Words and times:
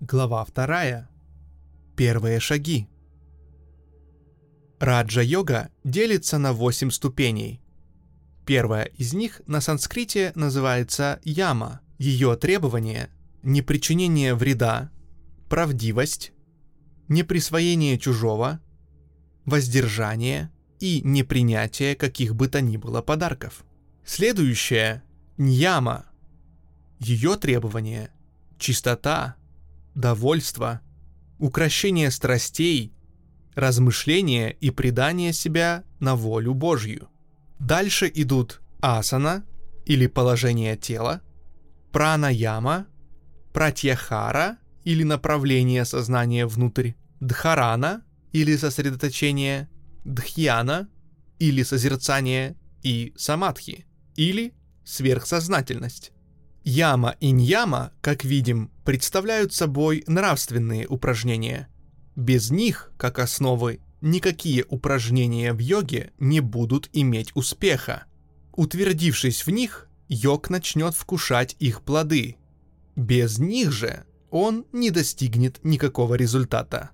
Глава 0.00 0.42
вторая. 0.46 1.10
Первые 1.94 2.40
шаги. 2.40 2.88
Раджа-йога 4.78 5.68
делится 5.84 6.38
на 6.38 6.54
восемь 6.54 6.90
ступеней. 6.90 7.60
Первая 8.46 8.84
из 8.84 9.12
них 9.12 9.42
на 9.46 9.60
санскрите 9.60 10.32
называется 10.34 11.20
яма. 11.22 11.82
Ее 11.98 12.34
требования– 12.36 13.10
непричинение 13.42 14.34
вреда, 14.34 14.90
правдивость, 15.50 16.32
неприсвоение 17.08 17.98
чужого, 17.98 18.58
воздержание 19.44 20.50
и 20.78 21.02
непринятие 21.04 21.94
каких 21.94 22.34
бы 22.34 22.48
то 22.48 22.62
ни 22.62 22.78
было 22.78 23.02
подарков. 23.02 23.66
Следующее– 24.06 25.02
ньяма. 25.36 26.06
Ее 27.00 27.36
требования– 27.36 28.14
чистота, 28.58 29.36
довольство, 29.94 30.80
укращение 31.38 32.10
страстей, 32.10 32.94
размышление 33.54 34.52
и 34.52 34.70
предание 34.70 35.32
себя 35.32 35.84
на 35.98 36.16
волю 36.16 36.54
Божью. 36.54 37.08
Дальше 37.58 38.10
идут 38.14 38.60
асана 38.80 39.44
или 39.84 40.06
положение 40.06 40.76
тела, 40.76 41.20
пранаяма, 41.92 42.86
пратьяхара 43.52 44.58
или 44.84 45.02
направление 45.02 45.84
сознания 45.84 46.46
внутрь, 46.46 46.92
дхарана 47.20 48.02
или 48.32 48.56
сосредоточение, 48.56 49.68
дхьяна 50.04 50.88
или 51.38 51.62
созерцание 51.62 52.56
и 52.82 53.12
самадхи 53.16 53.86
или 54.16 54.54
сверхсознательность. 54.84 56.12
Яма 56.62 57.16
и 57.20 57.30
ньяма, 57.30 57.92
как 58.02 58.24
видим, 58.24 58.70
представляют 58.84 59.54
собой 59.54 60.04
нравственные 60.06 60.86
упражнения. 60.86 61.68
Без 62.16 62.50
них, 62.50 62.92
как 62.98 63.18
основы, 63.18 63.80
никакие 64.02 64.64
упражнения 64.68 65.54
в 65.54 65.58
йоге 65.58 66.12
не 66.18 66.40
будут 66.40 66.90
иметь 66.92 67.30
успеха. 67.34 68.04
Утвердившись 68.52 69.46
в 69.46 69.50
них, 69.50 69.88
йог 70.08 70.50
начнет 70.50 70.94
вкушать 70.94 71.56
их 71.58 71.82
плоды. 71.82 72.36
Без 72.94 73.38
них 73.38 73.72
же 73.72 74.04
он 74.30 74.66
не 74.72 74.90
достигнет 74.90 75.60
никакого 75.64 76.14
результата. 76.14 76.90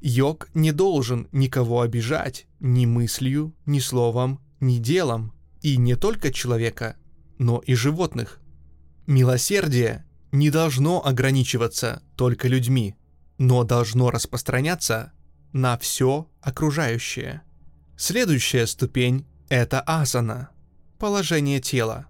Йог 0.00 0.48
не 0.54 0.70
должен 0.70 1.28
никого 1.32 1.80
обижать 1.80 2.46
ни 2.60 2.86
мыслью, 2.86 3.52
ни 3.66 3.80
словом, 3.80 4.40
ни 4.60 4.78
делом. 4.78 5.32
И 5.60 5.76
не 5.76 5.96
только 5.96 6.32
человека, 6.32 6.96
но 7.38 7.58
и 7.58 7.74
животных– 7.74 8.40
Милосердие 9.08 10.04
не 10.32 10.50
должно 10.50 11.02
ограничиваться 11.02 12.02
только 12.14 12.46
людьми, 12.46 12.94
но 13.38 13.64
должно 13.64 14.10
распространяться 14.10 15.12
на 15.54 15.78
все 15.78 16.28
окружающее. 16.42 17.40
Следующая 17.96 18.66
ступень– 18.66 19.24
это 19.48 19.80
асана– 19.80 20.50
положение 20.98 21.58
тела. 21.58 22.04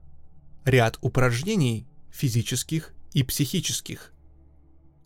Ряд 0.64 0.98
упражнений 1.00 1.86
физических 2.10 2.92
и 3.12 3.22
психических. 3.22 4.12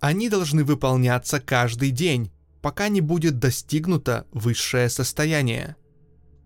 Они 0.01 0.31
должны 0.31 0.65
выполняться 0.65 1.41
каждый 1.41 1.91
день, 1.91 2.33
пока 2.63 2.89
не 2.89 3.03
будет 3.03 3.39
достигнуто 3.39 4.27
высшее 4.33 4.89
состояние. 4.89 5.77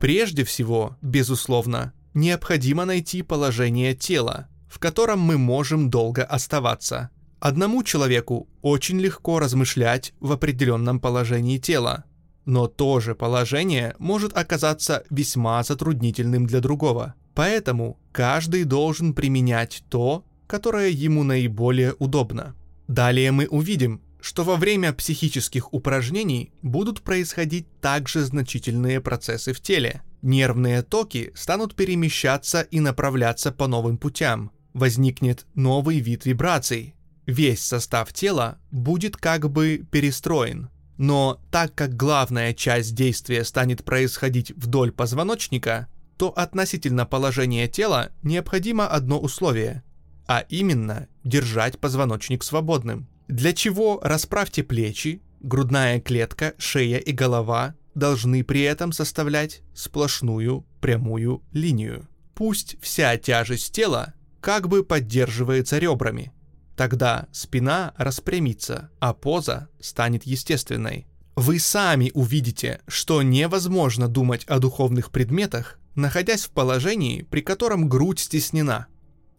Прежде 0.00 0.42
всего, 0.42 0.97
безусловно, 1.02 1.92
необходимо 2.14 2.84
найти 2.84 3.22
положение 3.22 3.94
тела– 3.94 4.48
в 4.77 4.78
котором 4.78 5.20
мы 5.20 5.38
можем 5.38 5.88
долго 5.88 6.22
оставаться. 6.22 7.08
Одному 7.41 7.82
человеку 7.82 8.46
очень 8.61 9.01
легко 9.01 9.39
размышлять 9.39 10.12
в 10.20 10.33
определенном 10.33 11.01
положении 11.01 11.56
тела, 11.56 12.05
но 12.45 12.67
то 12.67 13.01
же 13.01 13.14
положение 13.14 13.95
может 13.98 14.36
оказаться 14.36 15.05
весьма 15.08 15.62
затруднительным 15.62 16.46
для 16.46 16.61
другого. 16.61 17.14
Поэтому 17.34 17.98
каждый 18.12 18.64
должен 18.64 19.14
применять 19.14 19.83
то, 19.89 20.27
которое 20.46 20.90
ему 20.90 21.22
наиболее 21.22 21.95
удобно. 21.98 22.55
Далее 22.86 23.33
мы 23.33 23.46
увидим, 23.46 24.02
что 24.20 24.45
во 24.45 24.56
время 24.56 24.92
психических 24.92 25.72
упражнений 25.72 26.52
будут 26.61 27.01
происходить 27.01 27.67
также 27.80 28.27
значительные 28.27 29.01
процессы 29.01 29.55
в 29.55 29.61
теле. 29.62 30.02
Нервные 30.20 30.83
токи 30.83 31.33
станут 31.34 31.74
перемещаться 31.74 32.61
и 32.61 32.80
направляться 32.80 33.52
по 33.52 33.68
новым 33.68 33.96
путям 33.96 34.51
возникнет 34.77 35.47
новый 35.55 36.01
вид 36.01 36.27
вибраций. 36.27 36.95
Весь 37.25 37.64
состав 37.64 38.13
тела 38.13 38.59
будет 38.70 39.17
как 39.17 39.51
бы 39.51 39.85
перестроен. 39.91 40.69
Но 40.98 41.41
так 41.51 41.75
как 41.75 41.97
главная 41.97 42.55
часть 42.55 42.95
действия 42.95 43.45
станет 43.45 43.85
происходить 43.85 44.53
вдоль 44.53 44.92
позвоночника, 44.92 45.89
то 46.17 46.29
относительно 46.29 47.05
положения 47.05 47.69
тела 47.69 48.13
необходимо 48.23 48.87
одно 48.87 49.19
условие, 49.19 49.83
а 50.27 50.41
именно 50.48 51.08
держать 51.25 51.79
позвоночник 51.79 52.43
свободным. 52.45 53.08
Для 53.29 53.53
чего 53.53 54.01
расправьте 54.03 54.63
плечи, 54.63 55.23
грудная 55.41 56.01
клетка, 56.01 56.55
шея 56.58 56.98
и 56.98 57.13
голова 57.13 57.75
должны 57.95 58.45
при 58.45 58.63
этом 58.63 58.93
составлять 58.93 59.63
сплошную 59.75 60.67
прямую 60.81 61.43
линию. 61.53 62.08
Пусть 62.35 62.77
вся 62.83 63.17
тяжесть 63.17 63.75
тела 63.75 64.14
как 64.46 64.68
бы 64.68 64.84
поддерживается 64.84 65.79
ребрами. 65.79 66.33
Тогда 66.77 67.27
спина 67.33 67.92
распрямится, 67.96 68.90
а 69.01 69.12
поза 69.12 69.68
станет 69.80 70.23
естественной. 70.24 71.08
Вы 71.34 71.58
сами 71.58 72.12
увидите, 72.14 72.80
что 72.86 73.23
невозможно 73.23 74.07
думать 74.07 74.45
о 74.45 74.61
духовных 74.61 75.11
предметах, 75.11 75.80
находясь 75.96 76.45
в 76.45 76.51
положении, 76.51 77.23
при 77.23 77.40
котором 77.40 77.89
грудь 77.89 78.20
стеснена. 78.20 78.86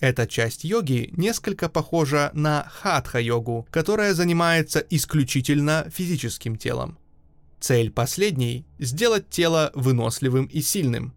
Эта 0.02 0.28
часть 0.28 0.66
йоги 0.66 1.14
несколько 1.16 1.70
похожа 1.70 2.30
на 2.34 2.70
хатха-йогу, 2.70 3.66
которая 3.72 4.14
занимается 4.14 4.86
исключительно 4.90 5.88
физическим 5.90 6.58
телом. 6.58 6.98
Цель 7.62 7.92
последней– 7.92 8.66
сделать 8.78 9.30
тело 9.30 9.72
выносливым 9.74 10.48
и 10.48 10.60
сильным. 10.60 11.14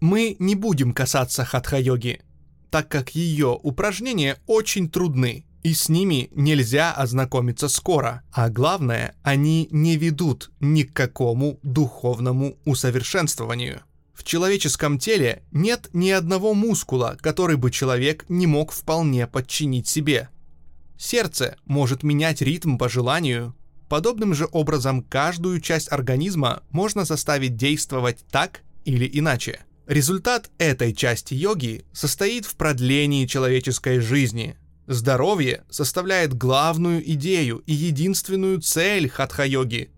Мы 0.00 0.34
не 0.40 0.56
будем 0.56 0.92
касаться 0.92 1.44
хатха-йоги, 1.44 2.22
так 2.70 2.88
как 2.88 3.14
ее 3.14 3.58
упражнения 3.62 4.38
очень 4.46 4.88
трудны, 4.88 5.44
и 5.62 5.74
с 5.74 5.88
ними 5.88 6.30
нельзя 6.32 6.92
ознакомиться 6.92 7.68
скоро. 7.68 8.22
А 8.32 8.48
главное, 8.48 9.14
они 9.22 9.68
не 9.70 9.96
ведут 9.96 10.50
ни 10.60 10.82
к 10.82 10.92
какому 10.92 11.58
духовному 11.62 12.56
усовершенствованию. 12.64 13.82
В 14.14 14.24
человеческом 14.24 14.98
теле 14.98 15.44
нет 15.52 15.90
ни 15.92 16.10
одного 16.10 16.54
мускула, 16.54 17.16
который 17.20 17.56
бы 17.56 17.70
человек 17.70 18.24
не 18.28 18.46
мог 18.46 18.72
вполне 18.72 19.26
подчинить 19.26 19.86
себе. 19.86 20.28
Сердце 20.96 21.56
может 21.64 22.02
менять 22.02 22.42
ритм 22.42 22.76
по 22.78 22.88
желанию. 22.88 23.54
Подобным 23.88 24.34
же 24.34 24.48
образом 24.50 25.02
каждую 25.02 25.60
часть 25.60 25.90
организма 25.92 26.62
можно 26.70 27.04
заставить 27.04 27.56
действовать 27.56 28.24
так 28.30 28.62
или 28.84 29.08
иначе. 29.12 29.60
Результат 29.88 30.50
этой 30.58 30.92
части 30.92 31.32
йоги 31.32 31.86
состоит 31.94 32.44
в 32.44 32.56
продлении 32.56 33.24
человеческой 33.24 34.00
жизни. 34.00 34.58
Здоровье 34.86 35.64
составляет 35.70 36.34
главную 36.34 37.02
идею 37.12 37.62
и 37.64 37.72
единственную 37.72 38.60
цель 38.60 39.08
хатха-йоги. 39.08 39.90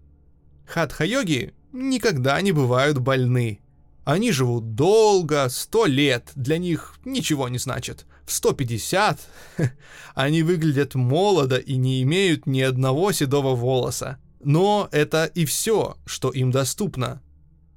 Хатха-йоги 0.64 1.54
никогда 1.72 2.40
не 2.40 2.52
бывают 2.52 2.98
больны. 2.98 3.58
Они 4.04 4.30
живут 4.30 4.76
долго, 4.76 5.48
сто 5.48 5.86
лет, 5.86 6.30
для 6.36 6.58
них 6.58 6.94
ничего 7.04 7.48
не 7.48 7.58
значит. 7.58 8.06
В 8.24 8.30
150 8.30 9.18
они 10.14 10.44
выглядят 10.44 10.94
молодо 10.94 11.56
и 11.56 11.74
не 11.74 12.00
имеют 12.02 12.46
ни 12.46 12.60
одного 12.60 13.10
седого 13.10 13.56
волоса. 13.56 14.18
Но 14.38 14.88
это 14.92 15.24
и 15.24 15.44
все, 15.46 15.96
что 16.06 16.30
им 16.30 16.52
доступно. 16.52 17.20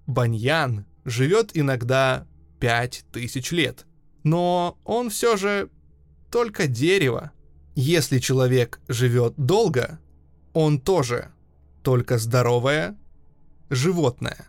Баньян 0.06 0.86
живет 1.05 1.51
иногда 1.53 2.25
пять 2.59 3.05
тысяч 3.11 3.51
лет. 3.51 3.85
Но 4.23 4.77
он 4.83 5.09
все 5.09 5.38
же 5.38 5.69
только 6.31 6.67
дерево. 6.67 7.31
Если 7.75 8.19
человек 8.19 8.79
живет 8.88 9.33
долго, 9.38 10.00
он 10.53 10.79
тоже 10.79 11.31
только 11.81 12.17
здоровое 12.17 12.97
животное. 13.69 14.47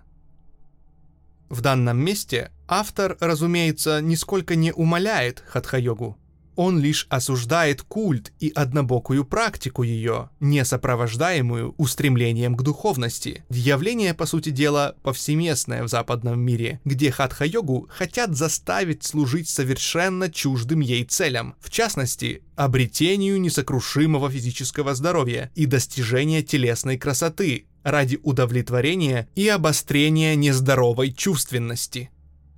В 1.48 1.60
данном 1.60 1.98
месте 1.98 2.50
автор, 2.66 3.16
разумеется, 3.20 4.00
нисколько 4.00 4.54
не 4.54 4.72
умаляет 4.72 5.42
хатха-йогу. 5.46 6.16
Он 6.56 6.78
лишь 6.78 7.06
осуждает 7.08 7.82
культ 7.82 8.32
и 8.40 8.52
однобокую 8.54 9.24
практику 9.24 9.82
ее, 9.82 10.30
не 10.40 10.64
сопровождаемую 10.64 11.74
устремлением 11.78 12.56
к 12.56 12.62
духовности. 12.62 13.44
Явление, 13.50 14.14
по 14.14 14.26
сути 14.26 14.50
дела, 14.50 14.94
повсеместное 15.02 15.82
в 15.82 15.88
западном 15.88 16.40
мире, 16.40 16.80
где 16.84 17.10
хатха-йогу 17.10 17.88
хотят 17.90 18.36
заставить 18.36 19.04
служить 19.04 19.48
совершенно 19.48 20.30
чуждым 20.30 20.80
ей 20.80 21.04
целям, 21.04 21.54
в 21.60 21.70
частности, 21.70 22.42
обретению 22.56 23.40
несокрушимого 23.40 24.30
физического 24.30 24.94
здоровья 24.94 25.50
и 25.54 25.66
достижения 25.66 26.42
телесной 26.42 26.98
красоты 26.98 27.66
ради 27.82 28.18
удовлетворения 28.22 29.28
и 29.34 29.46
обострения 29.48 30.34
нездоровой 30.34 31.12
чувственности. 31.12 32.10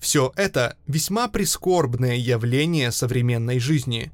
Все 0.07 0.33
это 0.37 0.77
весьма 0.87 1.27
прискорбное 1.27 2.15
явление 2.15 2.93
современной 2.93 3.59
жизни. 3.59 4.13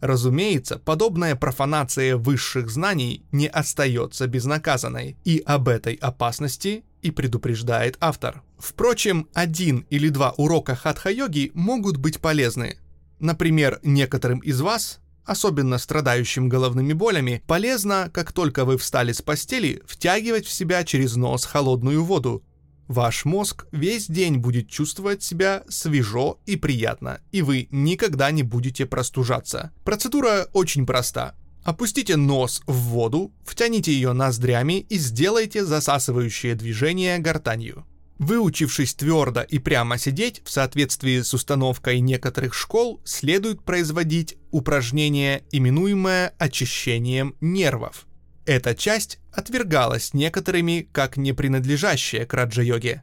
Разумеется, 0.00 0.78
подобная 0.78 1.34
профанация 1.34 2.16
высших 2.16 2.70
знаний 2.70 3.24
не 3.32 3.48
остается 3.48 4.28
безнаказанной, 4.28 5.16
и 5.24 5.42
об 5.44 5.68
этой 5.68 5.94
опасности 5.94 6.84
и 7.02 7.10
предупреждает 7.10 7.96
автор. 7.98 8.44
Впрочем, 8.58 9.26
один 9.34 9.86
или 9.90 10.08
два 10.08 10.30
урока 10.36 10.76
хатха-йоги 10.76 11.50
могут 11.54 11.96
быть 11.96 12.20
полезны. 12.20 12.78
Например, 13.18 13.80
некоторым 13.82 14.38
из 14.38 14.60
вас, 14.60 15.00
особенно 15.24 15.78
страдающим 15.78 16.48
головными 16.48 16.92
болями, 16.92 17.42
полезно, 17.48 18.08
как 18.14 18.32
только 18.32 18.64
вы 18.64 18.78
встали 18.78 19.10
с 19.10 19.20
постели, 19.20 19.82
втягивать 19.84 20.46
в 20.46 20.52
себя 20.52 20.84
через 20.84 21.16
нос 21.16 21.44
холодную 21.44 22.04
воду, 22.04 22.44
Ваш 22.88 23.24
мозг 23.24 23.66
весь 23.72 24.08
день 24.08 24.36
будет 24.36 24.68
чувствовать 24.68 25.22
себя 25.22 25.62
свежо 25.68 26.38
и 26.44 26.56
приятно, 26.56 27.20
и 27.32 27.40
вы 27.42 27.68
никогда 27.70 28.30
не 28.30 28.42
будете 28.42 28.84
простужаться. 28.84 29.72
Процедура 29.84 30.48
очень 30.52 30.84
проста. 30.84 31.34
Опустите 31.64 32.16
нос 32.16 32.62
в 32.66 32.74
воду, 32.74 33.32
втяните 33.42 33.92
ее 33.92 34.12
ноздрями 34.12 34.80
и 34.80 34.98
сделайте 34.98 35.64
засасывающее 35.64 36.54
движение 36.54 37.18
гортанью. 37.18 37.86
Выучившись 38.18 38.94
твердо 38.94 39.42
и 39.42 39.58
прямо 39.58 39.98
сидеть, 39.98 40.42
в 40.44 40.50
соответствии 40.50 41.20
с 41.20 41.32
установкой 41.34 42.00
некоторых 42.00 42.54
школ, 42.54 43.00
следует 43.04 43.62
производить 43.64 44.36
упражнение, 44.50 45.44
именуемое 45.50 46.34
очищением 46.38 47.34
нервов. 47.40 48.06
Эта 48.46 48.74
часть 48.74 49.20
отвергалась 49.32 50.12
некоторыми 50.12 50.86
как 50.92 51.16
не 51.16 51.32
принадлежащая 51.32 52.26
к 52.26 52.34
раджа-йоге. 52.34 53.02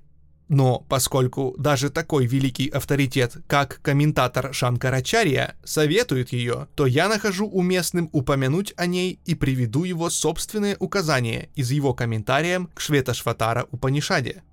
Но 0.49 0.85
поскольку 0.89 1.55
даже 1.57 1.89
такой 1.89 2.27
великий 2.27 2.67
авторитет, 2.67 3.37
как 3.47 3.79
комментатор 3.81 4.53
Шанкарачарья, 4.53 5.55
советует 5.63 6.33
ее, 6.33 6.67
то 6.75 6.85
я 6.85 7.07
нахожу 7.07 7.47
уместным 7.47 8.09
упомянуть 8.11 8.73
о 8.75 8.85
ней 8.85 9.21
и 9.25 9.33
приведу 9.33 9.85
его 9.85 10.09
собственные 10.09 10.75
указания 10.77 11.47
из 11.55 11.71
его 11.71 11.93
комментарием 11.93 12.69
к 12.73 12.81
Шветашватара 12.81 13.65
Упанишаде. 13.71 14.43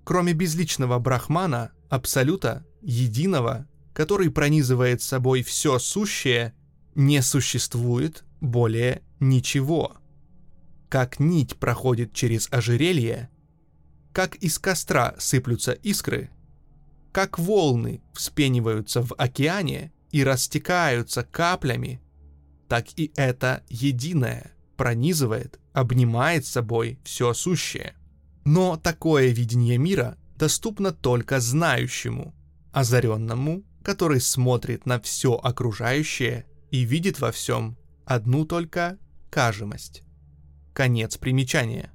Кроме 0.04 0.34
безличного 0.34 1.00
брахмана, 1.00 1.72
абсолюта, 1.90 2.66
единого, 2.82 3.68
который 3.94 4.30
пронизывает 4.30 5.02
собой 5.02 5.44
все 5.44 5.80
сущее, 5.80 6.54
не 6.96 7.22
существует 7.22 8.24
более 8.42 9.02
ничего. 9.20 9.98
Как 10.90 11.20
нить 11.20 11.58
проходит 11.58 12.14
через 12.14 12.48
ожерелье, 12.52 13.30
как 14.14 14.36
из 14.36 14.58
костра 14.60 15.16
сыплются 15.20 15.74
искры, 15.74 16.30
как 17.12 17.40
волны 17.40 18.02
вспениваются 18.14 19.02
в 19.02 19.14
океане– 19.18 19.92
и 20.12 20.24
растекаются 20.24 21.24
каплями, 21.24 22.02
так 22.68 22.88
и 22.98 23.12
это 23.16 23.64
единое 23.70 24.54
пронизывает, 24.76 25.60
обнимает 25.74 26.46
собой 26.46 27.00
все 27.04 27.34
сущее. 27.34 27.96
Но 28.46 28.78
такое 28.78 29.28
видение 29.30 29.78
мира 29.78 30.18
доступно 30.38 30.92
только 30.92 31.40
знающему, 31.40 32.34
озаренному, 32.72 33.64
который 33.84 34.22
смотрит 34.22 34.86
на 34.86 35.00
все 35.00 35.34
окружающее 35.34 36.46
и 36.72 36.82
видит 36.82 37.20
во 37.20 37.32
всем 37.32 37.78
одну 38.06 38.46
только 38.46 38.98
кажемость. 39.30 40.04
Конец 40.74 41.18
примечания. 41.18 41.92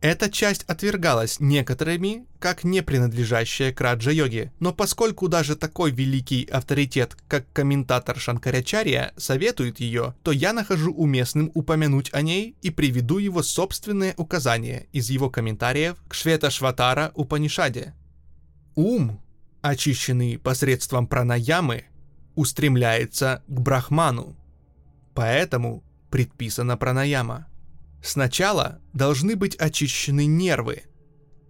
Эта 0.00 0.30
часть 0.30 0.62
отвергалась 0.64 1.40
некоторыми 1.40 2.24
как 2.38 2.62
не 2.62 2.82
принадлежащая 2.82 3.72
к 3.72 3.80
раджа-йоге, 3.80 4.52
но 4.60 4.72
поскольку 4.72 5.26
даже 5.26 5.56
такой 5.56 5.90
великий 5.90 6.44
авторитет, 6.44 7.16
как 7.26 7.52
комментатор 7.52 8.16
Шанкарячария, 8.16 9.12
советует 9.16 9.80
ее, 9.80 10.14
то 10.22 10.30
я 10.30 10.52
нахожу 10.52 10.92
уместным 10.92 11.50
упомянуть 11.54 12.10
о 12.14 12.22
ней 12.22 12.56
и 12.62 12.70
приведу 12.70 13.18
его 13.18 13.42
собственные 13.42 14.14
указания 14.16 14.86
из 14.92 15.10
его 15.10 15.30
комментариев 15.30 15.96
к 16.06 16.14
Швета 16.14 16.50
Шватара 16.50 17.10
Упанишаде. 17.16 17.94
Ум, 18.76 19.20
очищенный 19.62 20.38
посредством 20.38 21.08
пранаямы, 21.08 21.86
устремляется 22.36 23.42
к 23.48 23.60
брахману. 23.60 24.36
Поэтому 25.14 25.82
предписана 26.08 26.76
пранаяма– 26.76 27.48
Сначала 28.02 28.80
должны 28.92 29.36
быть 29.36 29.56
очищены 29.56 30.26
нервы. 30.26 30.84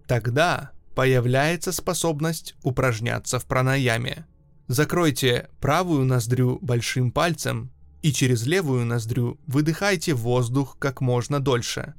Тогда 0.07 0.71
появляется 0.95 1.71
способность 1.71 2.55
упражняться 2.63 3.39
в 3.39 3.45
пранаяме. 3.45 4.25
Закройте 4.67 5.49
правую 5.59 6.05
ноздрю 6.05 6.59
большим 6.61 7.11
пальцем 7.11 7.71
и 8.01 8.11
через 8.11 8.45
левую 8.45 8.85
ноздрю 8.85 9.39
выдыхайте 9.47 10.13
воздух 10.13 10.77
как 10.79 11.01
можно 11.01 11.39
дольше. 11.39 11.93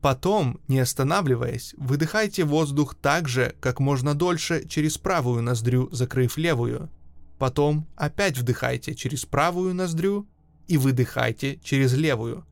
Потом, 0.00 0.60
не 0.66 0.78
останавливаясь, 0.78 1.74
выдыхайте 1.76 2.44
воздух 2.44 2.94
так 2.94 3.28
же, 3.28 3.54
как 3.60 3.80
можно 3.80 4.14
дольше 4.14 4.66
через 4.66 4.96
правую 4.96 5.42
ноздрю, 5.42 5.90
закрыв 5.92 6.38
левую. 6.38 6.90
Потом 7.38 7.86
опять 7.96 8.38
вдыхайте 8.38 8.94
через 8.94 9.26
правую 9.26 9.74
ноздрю 9.74 10.26
и 10.68 10.78
выдыхайте 10.78 11.58
через 11.62 11.94
левую. 11.94 12.46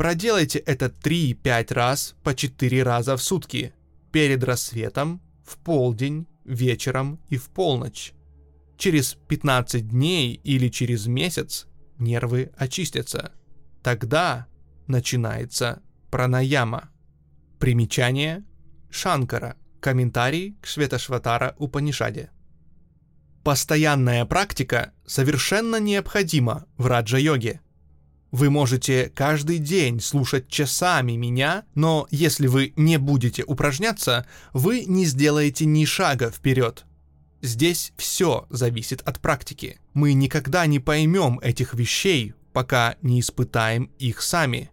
Проделайте 0.00 0.60
это 0.60 0.86
3-5 0.86 1.74
раз 1.74 2.14
по 2.22 2.34
4 2.34 2.82
раза 2.82 3.18
в 3.18 3.22
сутки. 3.22 3.74
Перед 4.10 4.42
рассветом, 4.44 5.20
в 5.44 5.58
полдень, 5.58 6.26
вечером 6.46 7.20
и 7.28 7.36
в 7.36 7.50
полночь. 7.50 8.14
Через 8.78 9.18
15 9.28 9.86
дней 9.88 10.40
или 10.42 10.68
через 10.70 11.06
месяц 11.06 11.66
нервы 11.98 12.50
очистятся. 12.56 13.32
Тогда 13.82 14.46
начинается 14.86 15.82
пранаяма. 16.10 16.88
Примечание 17.58 18.42
Шанкара. 18.88 19.58
Комментарий 19.80 20.56
к 20.62 20.66
Шветашватара 20.66 21.54
Упанишаде. 21.58 22.30
Постоянная 23.44 24.24
практика 24.24 24.94
совершенно 25.04 25.76
необходима 25.78 26.64
в 26.78 26.86
раджа-йоге– 26.86 27.60
вы 28.30 28.48
можете 28.48 29.10
каждый 29.14 29.58
день 29.58 30.00
слушать 30.00 30.48
часами 30.48 31.12
меня, 31.12 31.64
но 31.74 32.06
если 32.10 32.46
вы 32.46 32.72
не 32.76 32.98
будете 32.98 33.42
упражняться, 33.44 34.26
вы 34.52 34.84
не 34.84 35.04
сделаете 35.04 35.64
ни 35.64 35.84
шага 35.84 36.30
вперед. 36.30 36.84
Здесь 37.42 37.92
все 37.96 38.46
зависит 38.50 39.00
от 39.02 39.18
практики. 39.20 39.80
Мы 39.94 40.12
никогда 40.12 40.66
не 40.66 40.78
поймем 40.78 41.40
этих 41.40 41.74
вещей, 41.74 42.34
пока 42.52 42.96
не 43.02 43.20
испытаем 43.20 43.90
их 43.98 44.22
сами. 44.22 44.70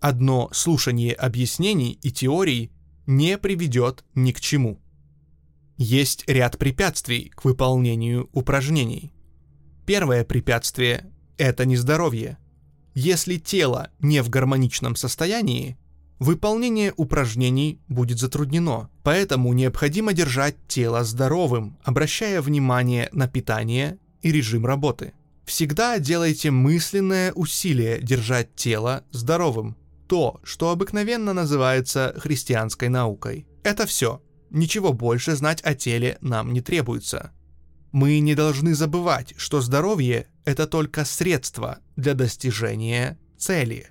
Одно 0.00 0.50
слушание 0.52 1.14
объяснений 1.14 1.98
и 2.02 2.12
теорий 2.12 2.70
не 3.06 3.38
приведет 3.38 4.04
ни 4.14 4.30
к 4.32 4.40
чему. 4.40 4.80
Есть 5.76 6.24
ряд 6.26 6.58
препятствий 6.58 7.30
к 7.34 7.44
выполнению 7.44 8.28
упражнений. 8.32 9.12
Первое 9.86 10.24
препятствие– 10.24 11.10
это 11.38 11.64
нездоровье. 11.64 12.38
Если 12.98 13.36
тело 13.36 13.90
не 13.98 14.22
в 14.22 14.30
гармоничном 14.30 14.96
состоянии, 14.96 15.76
выполнение 16.18 16.94
упражнений 16.96 17.78
будет 17.88 18.18
затруднено, 18.18 18.88
поэтому 19.02 19.52
необходимо 19.52 20.14
держать 20.14 20.56
тело 20.66 21.04
здоровым, 21.04 21.76
обращая 21.84 22.40
внимание 22.40 23.10
на 23.12 23.28
питание 23.28 23.98
и 24.22 24.32
режим 24.32 24.64
работы. 24.64 25.12
Всегда 25.44 25.98
делайте 25.98 26.50
мысленное 26.50 27.34
усилие 27.34 28.00
держать 28.00 28.54
тело 28.56 29.04
здоровым. 29.10 29.76
То, 30.08 30.40
что 30.42 30.70
обыкновенно 30.70 31.34
называется 31.34 32.14
христианской 32.16 32.88
наукой. 32.88 33.46
Это 33.62 33.84
все. 33.84 34.22
Ничего 34.48 34.94
больше 34.94 35.36
знать 35.36 35.60
о 35.60 35.74
теле 35.74 36.16
нам 36.22 36.50
не 36.54 36.62
требуется. 36.62 37.30
Мы 37.96 38.18
не 38.18 38.34
должны 38.34 38.74
забывать, 38.74 39.32
что 39.38 39.62
здоровье– 39.62 40.26
это 40.44 40.66
только 40.66 41.06
средство 41.06 41.78
для 41.96 42.12
достижения 42.12 43.18
цели. 43.38 43.88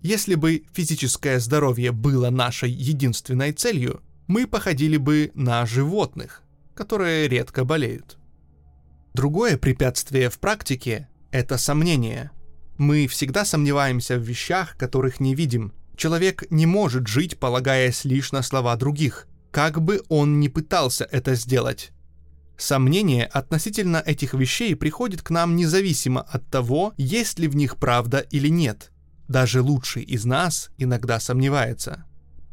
Если 0.00 0.34
бы 0.34 0.64
физическое 0.72 1.38
здоровье 1.38 1.92
было 1.92 2.30
нашей 2.30 2.72
единственной 2.72 3.52
целью, 3.52 4.02
мы 4.26 4.48
походили 4.48 4.96
бы 4.96 5.30
на 5.34 5.64
животных, 5.66 6.42
которые 6.74 7.28
редко 7.28 7.64
болеют. 7.64 8.18
Другое 9.12 9.56
препятствие 9.56 10.30
в 10.30 10.40
практике– 10.40 11.06
это 11.30 11.56
сомнение. 11.56 12.32
Мы 12.76 13.06
всегда 13.06 13.44
сомневаемся 13.44 14.18
в 14.18 14.22
вещах, 14.22 14.76
которых 14.76 15.20
не 15.20 15.36
видим. 15.36 15.72
Человек 15.96 16.42
не 16.50 16.66
может 16.66 17.06
жить, 17.06 17.38
полагаясь 17.38 18.04
лишь 18.04 18.32
на 18.32 18.42
слова 18.42 18.74
других, 18.74 19.28
как 19.52 19.80
бы 19.80 20.02
он 20.08 20.40
ни 20.40 20.48
пытался 20.48 21.04
это 21.04 21.36
сделать. 21.36 21.92
Сомнение 22.56 23.26
относительно 23.26 24.02
этих 24.04 24.34
вещей 24.34 24.76
приходит 24.76 25.22
к 25.22 25.30
нам 25.30 25.56
независимо 25.56 26.22
от 26.22 26.46
того, 26.48 26.94
есть 26.96 27.38
ли 27.38 27.48
в 27.48 27.56
них 27.56 27.76
правда 27.76 28.18
или 28.18 28.48
нет. 28.48 28.92
Даже 29.28 29.62
лучший 29.62 30.02
из 30.02 30.24
нас 30.24 30.70
иногда 30.78 31.18
сомневается. 31.18 32.04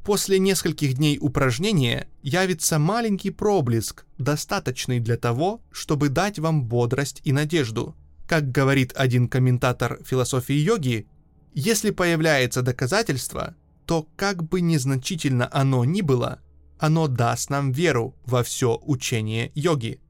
После 0.04 0.40
нескольких 0.40 0.96
дней 0.96 1.20
упражнения 1.22 2.08
явится 2.24 2.80
маленький 2.80 3.30
проблеск, 3.30 4.06
достаточный 4.18 5.00
для 5.00 5.18
того, 5.18 5.62
чтобы 5.72 6.10
дать 6.10 6.40
вам 6.40 6.66
бодрость 6.66 7.22
и 7.24 7.32
надежду. 7.32 7.96
Как 8.28 8.52
говорит 8.52 8.94
один 8.96 9.28
комментатор 9.28 10.00
философии 10.04 10.56
йоги, 10.56 11.06
если 11.54 11.92
появляется 11.92 12.64
доказательство, 12.64 13.56
то 13.86 14.08
как 14.16 14.44
бы 14.44 14.62
незначительно 14.62 15.48
оно 15.52 15.86
ни 15.86 16.02
было, 16.02 16.40
оно 16.82 17.08
даст 17.08 17.50
нам 17.50 17.72
веру 17.72 18.16
во 18.26 18.44
все 18.44 18.78
учение 18.84 19.52
йоги. 19.56 20.02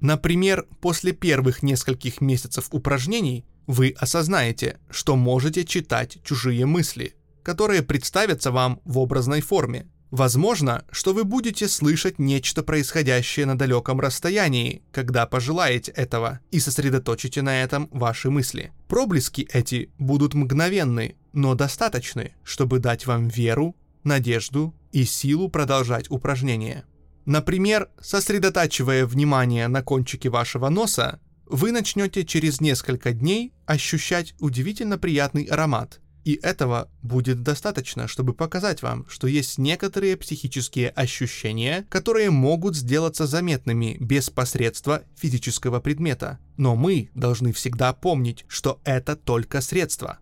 Например, 0.00 0.66
после 0.80 1.12
первых 1.12 1.62
нескольких 1.62 2.22
месяцев 2.22 2.68
упражнений 2.70 3.44
вы 3.66 3.94
осознаете, 3.98 4.78
что 4.90 5.16
можете 5.16 5.64
читать 5.64 6.18
чужие 6.24 6.64
мысли– 6.64 7.14
которые 7.42 7.82
представятся 7.82 8.50
вам 8.50 8.80
в 8.84 8.98
образной 8.98 9.40
форме. 9.40 9.86
Возможно, 10.10 10.84
что 10.90 11.14
вы 11.14 11.24
будете 11.24 11.68
слышать 11.68 12.18
нечто 12.18 12.62
происходящее 12.62 13.46
на 13.46 13.56
далеком 13.56 13.98
расстоянии, 13.98 14.82
когда 14.92 15.26
пожелаете 15.26 15.90
этого, 15.92 16.40
и 16.50 16.60
сосредоточите 16.60 17.40
на 17.40 17.62
этом 17.62 17.88
ваши 17.92 18.28
мысли. 18.28 18.72
Проблески 18.88 19.48
эти 19.52 19.90
будут 19.98 20.34
мгновенны, 20.34 21.16
но 21.32 21.54
достаточны, 21.54 22.34
чтобы 22.44 22.78
дать 22.78 23.06
вам 23.06 23.28
веру, 23.28 23.74
надежду 24.04 24.74
и 24.92 25.04
силу 25.04 25.48
продолжать 25.48 26.10
упражнение. 26.10 26.84
Например, 27.24 27.88
сосредотачивая 28.00 29.06
внимание 29.06 29.68
на 29.68 29.82
кончике 29.82 30.28
вашего 30.28 30.68
носа, 30.68 31.20
вы 31.46 31.72
начнете 31.72 32.24
через 32.24 32.60
несколько 32.60 33.12
дней 33.12 33.52
ощущать 33.66 34.34
удивительно 34.38 34.98
приятный 34.98 35.44
аромат, 35.44 36.00
и 36.24 36.38
этого 36.42 36.88
будет 37.02 37.42
достаточно, 37.42 38.06
чтобы 38.06 38.32
показать 38.32 38.82
вам, 38.82 39.06
что 39.08 39.26
есть 39.26 39.58
некоторые 39.58 40.16
психические 40.16 40.90
ощущения, 40.90 41.84
которые 41.88 42.30
могут 42.30 42.76
сделаться 42.76 43.26
заметными 43.26 43.96
без 43.98 44.30
посредства 44.30 45.02
физического 45.16 45.80
предмета. 45.80 46.38
Но 46.56 46.76
мы 46.76 47.10
должны 47.14 47.52
всегда 47.52 47.92
помнить, 47.92 48.44
что 48.46 48.80
это 48.84 49.16
только 49.16 49.60
средство. 49.60 50.18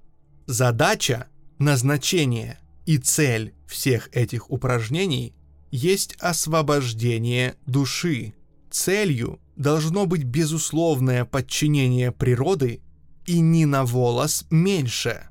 Задача, 0.47 1.27
назначение 1.59 2.59
и 2.87 2.97
цель 2.97 3.55
всех 3.71 4.09
этих 4.12 4.50
упражнений 4.50 5.35
есть 5.71 6.17
освобождение 6.21 7.55
души. 7.67 8.35
Целью 8.71 9.41
должно 9.57 10.07
быть 10.07 10.25
безусловное 10.25 11.25
подчинение 11.25 12.12
природы 12.12 12.83
и 13.27 13.41
ни 13.41 13.65
на 13.65 13.85
волос 13.85 14.47
меньше– 14.50 15.27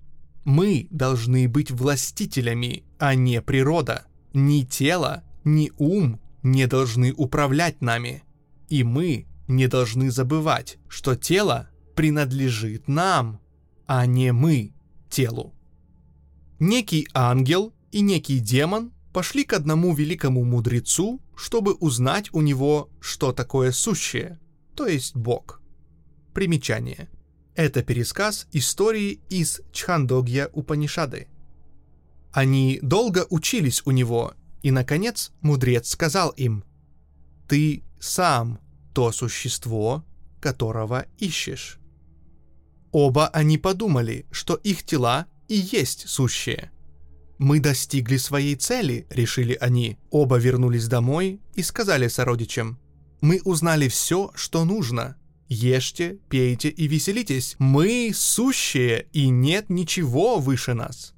мы 0.50 0.88
должны 0.90 1.48
быть 1.48 1.70
властителями, 1.70 2.84
а 2.98 3.14
не 3.14 3.40
природа. 3.40 4.06
Ни 4.34 4.64
тело, 4.64 5.24
ни 5.44 5.72
ум 5.78 6.20
не 6.42 6.66
должны 6.66 7.14
управлять 7.14 7.82
нами. 7.82 8.24
И 8.68 8.84
мы 8.84 9.28
не 9.48 9.68
должны 9.68 10.10
забывать, 10.10 10.80
что 10.88 11.16
тело 11.16 11.70
принадлежит 11.96 12.88
нам, 12.88 13.40
а 13.86 14.08
не 14.08 14.32
мы 14.32 14.74
телу. 15.10 15.54
Некий 16.60 17.08
ангел 17.14 17.72
и 17.92 18.02
некий 18.02 18.40
демон 18.40 18.92
пошли 19.14 19.44
к 19.44 19.54
одному 19.54 19.94
великому 19.94 20.44
мудрецу, 20.44 21.22
чтобы 21.36 21.74
узнать 21.74 22.30
у 22.34 22.42
него, 22.42 22.90
что 23.00 23.32
такое 23.34 23.72
сущее, 23.72 24.40
то 24.76 24.86
есть 24.86 25.16
Бог. 25.16 25.62
Примечание– 26.34 27.10
это 27.56 27.84
пересказ 27.84 28.48
истории 28.52 29.20
из 29.30 29.62
Чхандогья 29.72 30.50
Упанишады. 30.54 31.28
Они 32.32 32.80
долго 32.82 33.26
учились 33.30 33.82
у 33.86 33.92
него, 33.92 34.34
и, 34.62 34.72
наконец, 34.72 35.32
мудрец 35.42 35.90
сказал 35.90 36.30
им, 36.32 36.64
«Ты 37.48 37.84
сам 38.00 38.60
то 38.94 39.12
существо, 39.12 40.06
которого 40.40 41.08
ищешь». 41.18 41.80
Оба 42.92 43.28
они 43.28 43.58
подумали, 43.58 44.26
что 44.32 44.56
их 44.56 44.84
тела 44.84 45.28
и 45.48 45.56
есть 45.56 46.08
сущее. 46.08 46.72
«Мы 47.40 47.60
достигли 47.60 48.18
своей 48.18 48.56
цели»,— 48.56 49.08
решили 49.10 49.58
они. 49.60 49.98
Оба 50.12 50.38
вернулись 50.38 50.88
домой 50.88 51.42
и 51.56 51.64
сказали 51.64 52.08
сородичам, 52.08 52.78
«Мы 53.22 53.42
узнали 53.44 53.88
все, 53.88 54.32
что 54.36 54.64
нужно. 54.66 55.16
Ешьте, 55.48 56.20
пейте 56.30 56.70
и 56.70 56.88
веселитесь. 56.88 57.56
Мы 57.58 58.12
сущие, 58.14 59.08
и 59.14 59.30
нет 59.30 59.70
ничего 59.70 60.38
выше 60.38 60.76
нас. 60.76 61.16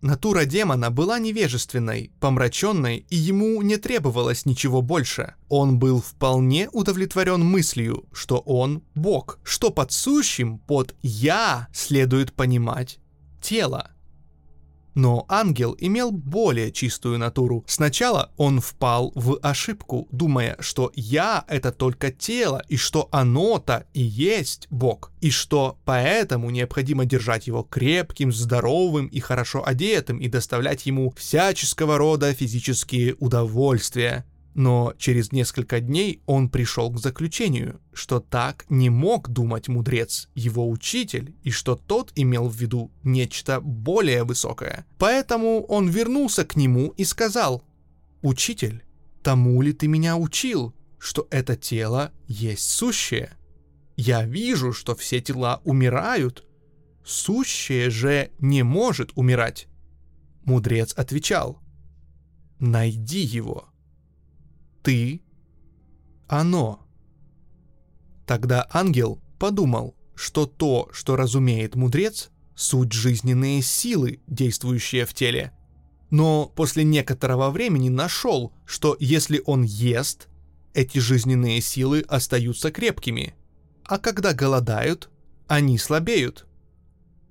Натура 0.00 0.44
демона 0.44 0.90
была 0.90 1.18
невежественной, 1.18 2.12
помраченной, 2.20 3.06
и 3.08 3.16
ему 3.16 3.62
не 3.62 3.78
требовалось 3.78 4.44
ничего 4.44 4.82
больше. 4.82 5.34
Он 5.48 5.78
был 5.78 6.02
вполне 6.02 6.68
удовлетворен 6.70 7.42
мыслью, 7.42 8.04
что 8.12 8.38
он 8.40 8.84
Бог, 8.94 9.38
что 9.42 9.70
под 9.70 9.92
сущим, 9.92 10.58
под 10.58 10.94
«я» 11.00 11.68
следует 11.72 12.34
понимать 12.34 12.98
тело. 13.40 13.93
Но 14.94 15.24
ангел 15.28 15.76
имел 15.78 16.12
более 16.12 16.70
чистую 16.70 17.18
натуру. 17.18 17.64
Сначала 17.66 18.30
он 18.36 18.60
впал 18.60 19.12
в 19.14 19.38
ошибку, 19.42 20.08
думая, 20.10 20.56
что 20.60 20.92
«я»— 20.94 21.44
это 21.48 21.72
только 21.72 22.12
тело, 22.12 22.62
и 22.68 22.76
что 22.76 23.08
оно-то 23.10 23.86
и 23.92 24.02
есть 24.02 24.66
Бог, 24.70 25.12
и 25.20 25.30
что 25.30 25.78
поэтому 25.84 26.50
необходимо 26.50 27.04
держать 27.04 27.46
его 27.46 27.62
крепким, 27.62 28.32
здоровым 28.32 29.06
и 29.06 29.20
хорошо 29.20 29.66
одетым 29.66 30.18
и 30.18 30.28
доставлять 30.28 30.86
ему 30.86 31.12
всяческого 31.16 31.98
рода 31.98 32.32
физические 32.32 33.14
удовольствия. 33.18 34.24
Но 34.54 34.94
через 34.98 35.32
несколько 35.32 35.80
дней 35.80 36.22
он 36.26 36.48
пришел 36.48 36.88
к 36.90 36.98
заключению, 36.98 37.80
что 37.92 38.20
так 38.20 38.64
не 38.68 38.88
мог 38.88 39.28
думать 39.28 39.66
мудрец, 39.66 40.28
его 40.36 40.70
учитель, 40.70 41.34
и 41.42 41.50
что 41.50 41.74
тот 41.74 42.12
имел 42.14 42.48
в 42.48 42.54
виду 42.54 42.92
нечто 43.02 43.60
более 43.60 44.22
высокое. 44.22 44.86
Поэтому 44.98 45.64
он 45.64 45.88
вернулся 45.88 46.44
к 46.44 46.54
нему 46.54 46.94
и 46.96 47.04
сказал, 47.04 47.64
«Учитель, 48.22 48.84
тому 49.24 49.60
ли 49.60 49.72
ты 49.72 49.88
меня 49.88 50.16
учил, 50.16 50.72
что 50.98 51.26
это 51.30 51.56
тело 51.56 52.12
есть 52.28 52.70
сущее? 52.70 53.32
Я 53.96 54.24
вижу, 54.24 54.72
что 54.72 54.94
все 54.94 55.20
тела 55.20 55.60
умирают, 55.64 56.44
сущее 57.04 57.90
же 57.90 58.30
не 58.38 58.62
может 58.62 59.10
умирать». 59.16 59.66
Мудрец 60.44 60.92
отвечал, 60.92 61.58
«Найди 62.60 63.20
его» 63.20 63.73
ты— 64.84 65.22
оно. 66.28 66.80
Тогда 68.26 68.66
ангел 68.70 69.20
подумал, 69.38 69.94
что 70.14 70.46
то, 70.46 70.88
что 70.92 71.16
разумеет 71.16 71.74
мудрец, 71.74 72.30
суть 72.54 72.92
жизненные 72.92 73.60
силы, 73.62 74.20
действующие 74.26 75.04
в 75.04 75.14
теле. 75.14 75.52
Но 76.10 76.46
после 76.54 76.84
некоторого 76.84 77.50
времени 77.50 77.88
нашел, 77.88 78.52
что 78.64 78.96
если 79.00 79.42
он 79.44 79.62
ест, 79.62 80.28
эти 80.72 80.98
жизненные 80.98 81.60
силы 81.60 82.04
остаются 82.08 82.70
крепкими. 82.70 83.34
а 83.86 83.98
когда 83.98 84.32
голодают, 84.32 85.10
они 85.46 85.76
слабеют. 85.76 86.46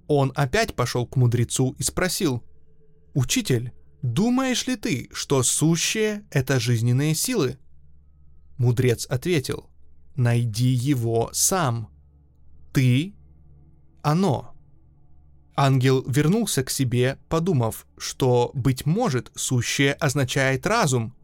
Он 0.07 0.31
опять 0.35 0.75
пошел 0.75 1.07
к 1.07 1.15
мудрецу 1.15 1.75
и 1.79 1.83
спросил, 1.83 2.43
«Учитель, 3.15 3.73
думаешь 4.03 4.67
ли 4.67 4.75
ты, 4.75 5.09
что 5.11 5.41
сущее— 5.41 6.23
это 6.29 6.59
жизненные 6.59 7.15
силы?» 7.15 7.57
Мудрец 8.57 9.07
ответил, 9.07 9.69
«Найди 10.15 10.69
его 10.69 11.31
сам. 11.33 11.89
Ты— 12.71 13.15
оно». 14.03 14.53
Ангел 15.55 16.03
вернулся 16.07 16.63
к 16.63 16.69
себе, 16.69 17.17
подумав, 17.29 17.87
что, 17.97 18.51
быть 18.53 18.85
может, 18.85 19.31
сущее 19.35 19.93
означает 19.93 20.65
разум. 20.65 21.15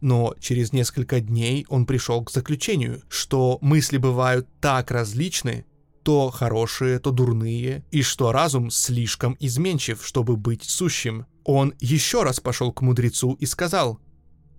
Но 0.00 0.34
через 0.38 0.72
несколько 0.72 1.20
дней 1.20 1.64
он 1.68 1.86
пришел 1.86 2.22
к 2.22 2.30
заключению, 2.30 3.02
что 3.08 3.58
мысли 3.62 3.96
бывают 3.96 4.46
так 4.60 4.90
различны, 4.90 5.64
то 6.02 6.30
хорошие, 6.30 6.98
то 6.98 7.10
дурные, 7.10 7.84
и 7.90 8.02
что 8.02 8.30
разум 8.32 8.70
слишком 8.70 9.34
изменчив, 9.40 10.04
чтобы 10.04 10.36
быть 10.36 10.64
сущим. 10.64 11.24
Он 11.44 11.74
еще 11.78 12.22
раз 12.22 12.40
пошел 12.40 12.72
к 12.72 12.80
мудрецу 12.80 13.34
и 13.34 13.46
сказал, 13.46 14.00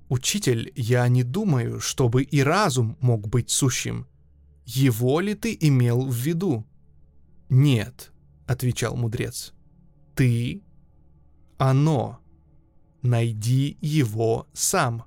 «Учитель, 0.07 0.71
я 0.75 1.07
не 1.07 1.23
думаю, 1.23 1.79
чтобы 1.79 2.23
и 2.23 2.41
разум 2.41 2.95
мог 3.01 3.27
быть 3.27 3.49
сущим. 3.49 4.07
Его 4.65 5.19
ли 5.19 5.33
ты 5.33 5.57
имел 5.59 6.05
в 6.05 6.13
виду?» 6.13 6.65
«Нет»,— 7.49 8.11
отвечал 8.47 8.95
мудрец,— 8.95 9.53
«ты— 10.15 10.61
оно. 11.57 12.19
Найди 13.01 13.77
его 13.81 14.47
сам». 14.53 15.05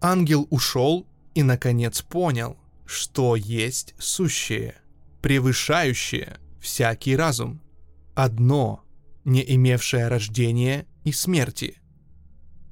Ангел 0.00 0.46
ушел 0.50 1.06
и, 1.34 1.42
наконец, 1.42 2.02
понял, 2.02 2.56
что 2.84 3.36
есть 3.36 3.94
сущее— 3.98 4.76
превышающее 5.22 6.38
всякий 6.60 7.16
разум, 7.16 7.60
одно, 8.14 8.84
не 9.24 9.44
имевшее 9.54 10.06
рождения 10.06 10.86
и 11.06 11.12
смерти. 11.12 11.80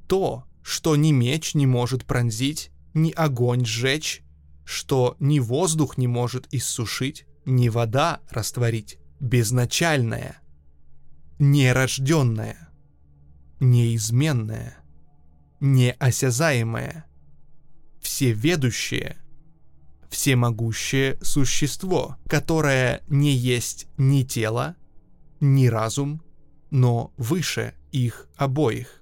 То, 0.08 0.44
что 0.62 0.96
ни 0.96 1.12
меч 1.12 1.54
не 1.54 1.66
может 1.66 2.04
пронзить, 2.04 2.70
ни 2.92 3.12
огонь 3.12 3.64
сжечь, 3.64 4.22
что 4.64 5.16
ни 5.20 5.38
воздух 5.38 5.96
не 5.96 6.08
может 6.08 6.52
иссушить, 6.52 7.26
ни 7.46 7.68
вода 7.68 8.20
растворить, 8.28 8.98
безначальное, 9.20 10.40
нерожденное, 11.38 12.68
неизменное, 13.60 14.78
неосязаемое, 15.60 17.06
всеведущее– 18.02 19.16
всемогущее 20.10 21.18
существо, 21.22 22.16
которое 22.28 23.02
не 23.08 23.32
есть 23.32 23.88
ни 23.96 24.22
тело, 24.22 24.76
ни 25.40 25.66
разум, 25.66 26.22
но 26.74 27.12
выше 27.16 27.74
их 27.92 28.26
обоих. 28.34 29.00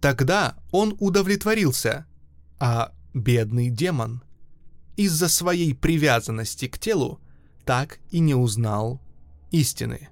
Тогда 0.00 0.56
он 0.72 0.96
удовлетворился, 0.98 2.04
а 2.58 2.92
бедный 3.14 3.70
демон 3.70 4.24
из-за 4.96 5.28
своей 5.28 5.72
привязанности 5.72 6.66
к 6.66 6.80
телу 6.80 7.20
так 7.64 8.00
и 8.10 8.18
не 8.18 8.34
узнал 8.34 9.00
истины. 9.52 10.08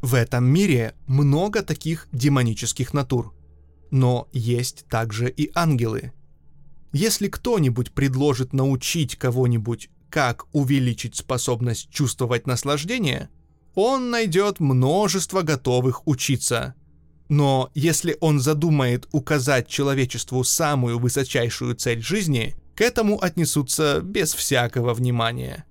В 0.00 0.14
этом 0.14 0.44
мире 0.44 0.94
много 1.08 1.64
таких 1.64 2.06
демонических 2.12 2.94
натур, 2.94 3.34
но 3.90 4.28
есть 4.30 4.86
также 4.86 5.28
и 5.28 5.50
ангелы– 5.52 6.12
если 6.92 7.28
кто-нибудь 7.28 7.92
предложит 7.92 8.52
научить 8.52 9.14
кого-нибудь, 9.16 9.90
как 10.08 10.46
увеличить 10.52 11.14
способность 11.14 11.88
чувствовать 11.88 12.48
наслаждение, 12.48 13.30
он 13.74 14.10
найдет 14.10 14.60
множество 14.60 15.42
готовых 15.42 16.06
учиться. 16.06 16.74
Но 17.28 17.70
если 17.74 18.16
он 18.20 18.40
задумает 18.40 19.08
указать 19.12 19.68
человечеству 19.68 20.42
самую 20.42 20.98
высочайшую 20.98 21.76
цель 21.76 22.02
жизни, 22.02 22.56
к 22.74 22.80
этому 22.80 23.22
отнесутся 23.22 24.00
без 24.00 24.34
всякого 24.34 24.94
внимания. 24.94 25.64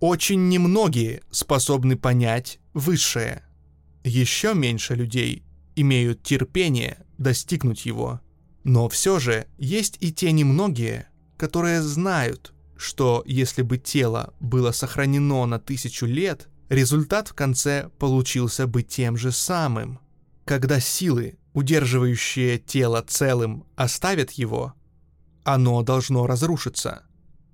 Очень 0.00 0.48
немногие 0.48 1.22
способны 1.30 1.96
понять 1.96 2.58
высшее. 2.74 3.44
Еще 4.04 4.54
меньше 4.54 4.94
людей 4.94 5.44
имеют 5.76 6.22
терпение 6.22 7.04
достигнуть 7.18 7.86
его– 7.86 8.20
но 8.68 8.86
все 8.90 9.18
же 9.18 9.46
есть 9.56 9.96
и 10.00 10.12
те 10.12 10.30
немногие, 10.30 11.08
которые 11.38 11.80
знают, 11.80 12.52
что 12.76 13.22
если 13.26 13.62
бы 13.62 13.78
тело 13.78 14.34
было 14.40 14.72
сохранено 14.72 15.46
на 15.46 15.58
тысячу 15.58 16.04
лет, 16.04 16.48
результат 16.68 17.28
в 17.28 17.34
конце 17.34 17.90
получился 17.98 18.66
бы 18.66 18.82
тем 18.82 19.16
же 19.16 19.32
самым. 19.32 20.00
Когда 20.44 20.80
силы, 20.80 21.38
удерживающие 21.52 22.58
тело 22.58 23.04
целым, 23.06 23.64
оставят 23.76 24.32
его, 24.32 24.74
оно 25.44 25.82
должно 25.82 26.26
разрушиться. 26.26 27.02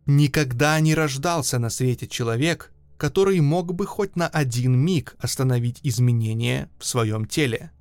Никогда 0.06 0.78
не 0.80 0.94
рождался 0.94 1.58
на 1.58 1.70
свете 1.70 2.06
человек, 2.06 2.72
который 2.96 3.40
мог 3.40 3.74
бы 3.74 3.86
хоть 3.86 4.16
на 4.16 4.28
один 4.28 4.78
миг 4.78 5.16
остановить 5.18 5.80
изменения 5.82 6.70
в 6.78 6.84
своем 6.84 7.26
теле. 7.26 7.72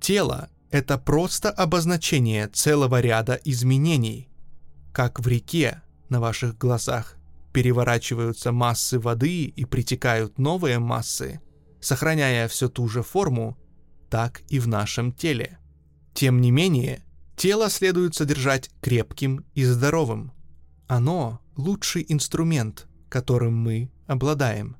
Тело 0.00 0.48
это 0.70 0.98
просто 0.98 1.50
обозначение 1.50 2.48
целого 2.48 3.00
ряда 3.00 3.40
изменений. 3.44 4.28
Как 4.92 5.20
в 5.20 5.28
реке 5.28 5.82
на 6.08 6.20
ваших 6.20 6.58
глазах 6.58 7.16
переворачиваются 7.54 8.52
массы 8.52 8.98
воды 8.98 9.44
и 9.44 9.64
притекают 9.64 10.38
новые 10.38 10.78
массы, 10.78 11.40
сохраняя 11.80 12.48
все 12.48 12.68
ту 12.68 12.86
же 12.88 13.02
форму, 13.02 13.56
так 14.10 14.42
и 14.48 14.58
в 14.58 14.68
нашем 14.68 15.10
теле. 15.10 15.58
Тем 16.12 16.42
не 16.42 16.50
менее, 16.50 17.02
тело 17.36 17.70
следует 17.70 18.14
содержать 18.14 18.70
крепким 18.82 19.46
и 19.54 19.64
здоровым. 19.64 20.32
Оно– 20.86 21.40
лучший 21.56 22.04
инструмент, 22.08 22.86
которым 23.08 23.56
мы 23.56 23.90
обладаем. 24.06 24.76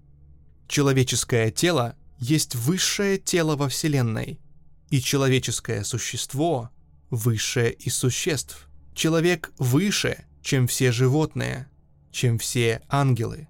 Человеческое 0.68 1.50
тело 1.50 1.96
есть 2.18 2.54
высшее 2.54 3.16
тело 3.16 3.56
во 3.56 3.70
Вселенной– 3.70 4.38
и 4.94 5.00
человеческое 5.00 5.82
существо 5.82 6.70
высшее 7.10 7.72
из 7.72 7.96
существ. 7.96 8.68
Человек 8.94 9.50
выше, 9.58 10.24
чем 10.40 10.68
все 10.68 10.92
животные, 10.92 11.68
чем 12.14 12.38
все 12.38 12.80
ангелы. 12.88 13.48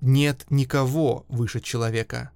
Нет 0.00 0.46
никого 0.50 1.26
выше 1.28 1.60
человека. 1.60 2.30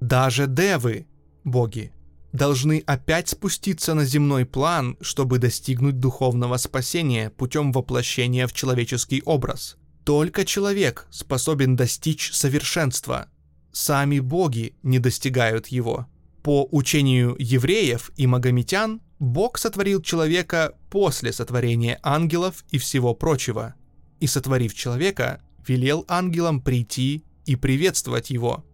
Даже 0.00 0.46
девы, 0.46 1.06
боги, 1.44 1.92
должны 2.32 2.82
опять 2.86 3.28
спуститься 3.28 3.94
на 3.94 4.04
земной 4.04 4.44
план, 4.44 4.98
чтобы 5.00 5.38
достигнуть 5.38 5.98
духовного 5.98 6.56
спасения 6.58 7.30
путем 7.30 7.72
воплощения 7.72 8.46
в 8.46 8.52
человеческий 8.52 9.22
образ. 9.24 9.76
Только 10.04 10.44
человек 10.44 11.06
способен 11.10 11.76
достичь 11.76 12.32
совершенства. 12.32 13.28
Сами 13.72 14.20
боги 14.20 14.74
не 14.82 14.98
достигают 14.98 15.68
его– 15.68 16.06
по 16.48 16.66
учению 16.70 17.36
евреев 17.38 18.10
и 18.16 18.26
магометян, 18.26 19.02
Бог 19.18 19.58
сотворил 19.58 20.00
человека 20.00 20.74
после 20.88 21.30
сотворения 21.30 21.98
ангелов 22.02 22.64
и 22.70 22.78
всего 22.78 23.12
прочего, 23.14 23.74
и 24.20 24.26
сотворив 24.26 24.74
человека, 24.74 25.40
велел 25.66 26.04
ангелам 26.08 26.60
прийти 26.60 27.24
и 27.44 27.56
приветствовать 27.56 28.30
его. 28.30 28.64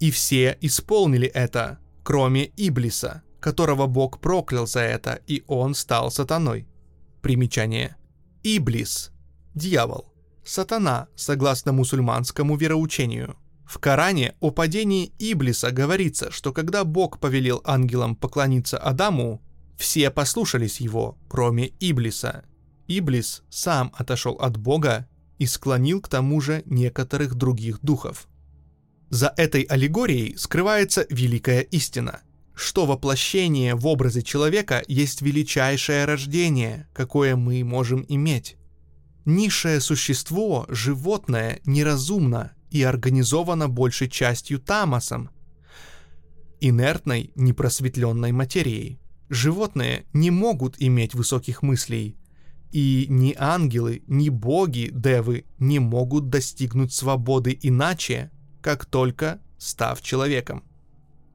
И 0.00 0.10
все 0.10 0.56
исполнили 0.60 1.28
это, 1.28 1.78
кроме 2.02 2.50
Иблиса, 2.56 3.22
которого 3.40 3.86
Бог 3.86 4.20
проклял 4.20 4.66
за 4.66 4.80
это, 4.80 5.20
и 5.26 5.44
он 5.46 5.74
стал 5.74 6.10
сатаной. 6.10 6.66
Примечание. 7.22 7.96
Иблис– 8.42 9.10
дьявол, 9.54 10.12
сатана, 10.44 11.08
согласно 11.16 11.72
мусульманскому 11.72 12.56
вероучению– 12.56 13.36
в 13.64 13.78
Коране 13.78 14.34
о 14.40 14.50
падении 14.50 15.12
Иблиса 15.18 15.70
говорится, 15.70 16.30
что 16.30 16.52
когда 16.52 16.84
Бог 16.84 17.18
повелел 17.18 17.62
ангелам 17.64 18.14
поклониться 18.14 18.78
Адаму, 18.78 19.42
все 19.76 20.10
послушались 20.10 20.80
его, 20.80 21.18
кроме 21.28 21.72
Иблиса. 21.80 22.44
Иблис 22.86 23.42
сам 23.48 23.92
отошел 23.96 24.34
от 24.34 24.56
Бога 24.56 25.08
и 25.38 25.46
склонил 25.46 26.00
к 26.00 26.08
тому 26.08 26.40
же 26.40 26.62
некоторых 26.66 27.34
других 27.34 27.80
духов. 27.82 28.28
За 29.10 29.32
этой 29.36 29.62
аллегорией 29.62 30.36
скрывается 30.36 31.06
великая 31.08 31.60
истина, 31.60 32.20
что 32.54 32.86
воплощение 32.86 33.74
в 33.74 33.86
образе 33.86 34.22
человека 34.22 34.82
есть 34.86 35.22
величайшее 35.22 36.04
рождение, 36.04 36.88
какое 36.92 37.36
мы 37.36 37.62
можем 37.64 38.04
иметь. 38.08 38.56
Низшее 39.24 39.80
существо, 39.80 40.66
животное, 40.68 41.60
неразумно 41.64 42.52
и 42.70 42.82
организована 42.82 43.68
большей 43.68 44.08
частью 44.08 44.58
тамосом, 44.58 45.30
инертной, 46.60 47.32
непросветленной 47.34 48.32
материей. 48.32 49.00
Животные 49.30 50.04
не 50.12 50.30
могут 50.30 50.76
иметь 50.78 51.14
высоких 51.14 51.62
мыслей, 51.62 52.16
И 52.74 53.06
ни 53.08 53.36
ангелы, 53.38 54.02
ни 54.08 54.30
боги 54.30 54.90
девы 54.92 55.44
не 55.60 55.78
могут 55.78 56.28
достигнуть 56.28 56.92
свободы 56.92 57.56
иначе, 57.62 58.32
как 58.60 58.84
только 58.84 59.40
став 59.58 60.02
человеком. 60.02 60.64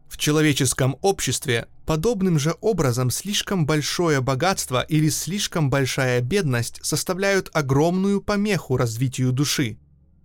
В 0.09 0.17
человеческом 0.17 0.97
обществе 1.01 1.69
подобным 1.85 2.39
же 2.39 2.55
образом 2.59 3.09
слишком 3.09 3.65
большое 3.65 4.19
богатство 4.19 4.81
или 4.81 5.07
слишком 5.07 5.69
большая 5.69 6.19
бедность 6.19 6.81
составляют 6.83 7.49
огромную 7.53 8.19
помеху 8.19 8.75
развитию 8.75 9.31
души. 9.31 9.77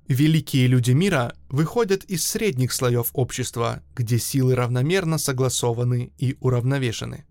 Великие 0.08 0.66
люди 0.66 0.90
мира 0.90 1.36
выходят 1.48 2.02
из 2.06 2.26
средних 2.26 2.72
слоев 2.72 3.10
общества, 3.12 3.84
где 3.94 4.18
силы 4.18 4.56
равномерно 4.56 5.18
согласованы 5.18 6.10
и 6.18 6.36
уравновешены. 6.40 7.24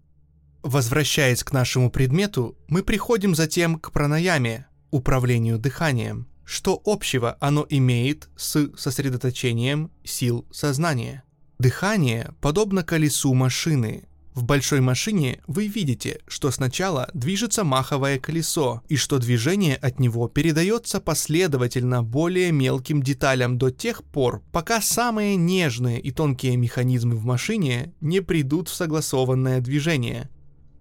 Возвращаясь 0.63 1.43
к 1.43 1.52
нашему 1.52 1.91
предмету, 1.91 2.58
мы 2.69 2.84
приходим 2.84 3.36
затем 3.36 3.78
к 3.78 3.91
пранаяме, 3.91 4.65
управлению 4.91 5.60
дыханием. 5.60 6.28
Что 6.45 6.82
общего 6.86 7.38
оно 7.41 7.65
имеет 7.69 8.30
с 8.38 8.69
сосредоточением 8.78 9.91
сил 10.06 10.45
сознания? 10.52 11.23
Дыхание 11.60 12.34
подобно 12.39 12.84
колесу 12.84 13.34
машины. 13.34 14.08
В 14.34 14.45
большой 14.45 14.80
машине 14.80 15.41
вы 15.47 15.67
видите, 15.67 16.21
что 16.28 16.49
сначала 16.49 17.10
движется 17.13 17.65
маховое 17.65 18.17
колесо, 18.17 18.82
и 18.88 18.95
что 18.95 19.19
движение 19.19 19.76
от 19.76 19.99
него 19.99 20.28
передается 20.30 21.02
последовательно 21.02 22.04
более 22.04 22.52
мелким 22.52 23.04
деталям 23.04 23.58
до 23.58 23.69
тех 23.69 24.04
пор, 24.04 24.41
пока 24.52 24.82
самые 24.82 25.36
нежные 25.36 25.99
и 25.99 26.12
тонкие 26.12 26.56
механизмы 26.56 27.15
в 27.15 27.26
машине 27.26 27.93
не 27.99 28.21
придут 28.21 28.69
в 28.69 28.73
согласованное 28.73 29.60
движение. 29.60 30.30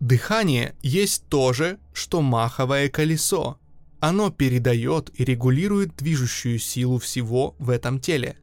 Дыхание 0.03 0.75
есть 0.83 1.27
то 1.29 1.53
же, 1.53 1.79
что 1.93 2.23
маховое 2.23 2.89
колесо. 2.89 3.61
Оно 4.01 4.31
передает 4.31 5.13
и 5.15 5.25
регулирует 5.25 5.95
движущую 5.95 6.59
силу 6.59 6.99
всего 6.99 7.55
в 7.61 7.71
этом 7.71 8.01
теле. 8.01 8.37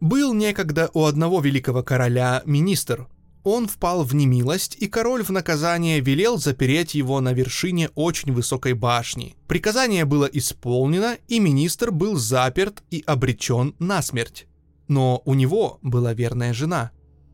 Был 0.00 0.34
некогда 0.34 0.90
у 0.92 1.04
одного 1.04 1.40
великого 1.40 1.82
короля 1.82 2.42
министр. 2.44 3.08
Он 3.42 3.68
впал 3.68 4.04
в 4.04 4.14
немилость, 4.14 4.76
и 4.78 4.86
король 4.86 5.24
в 5.24 5.30
наказание 5.30 6.00
велел 6.00 6.36
запереть 6.36 6.94
его 6.94 7.22
на 7.22 7.32
вершине 7.32 7.88
очень 7.94 8.34
высокой 8.34 8.74
башни. 8.74 9.34
Приказание 9.46 10.04
было 10.04 10.26
исполнено, 10.26 11.16
и 11.26 11.40
министр 11.40 11.90
был 11.90 12.16
заперт 12.16 12.82
и 12.90 13.02
обречен 13.06 13.74
на 13.78 14.02
смерть. 14.02 14.46
Но 14.88 15.22
у 15.24 15.32
него 15.32 15.78
была 15.80 16.12
верная 16.12 16.52
жена. 16.52 16.90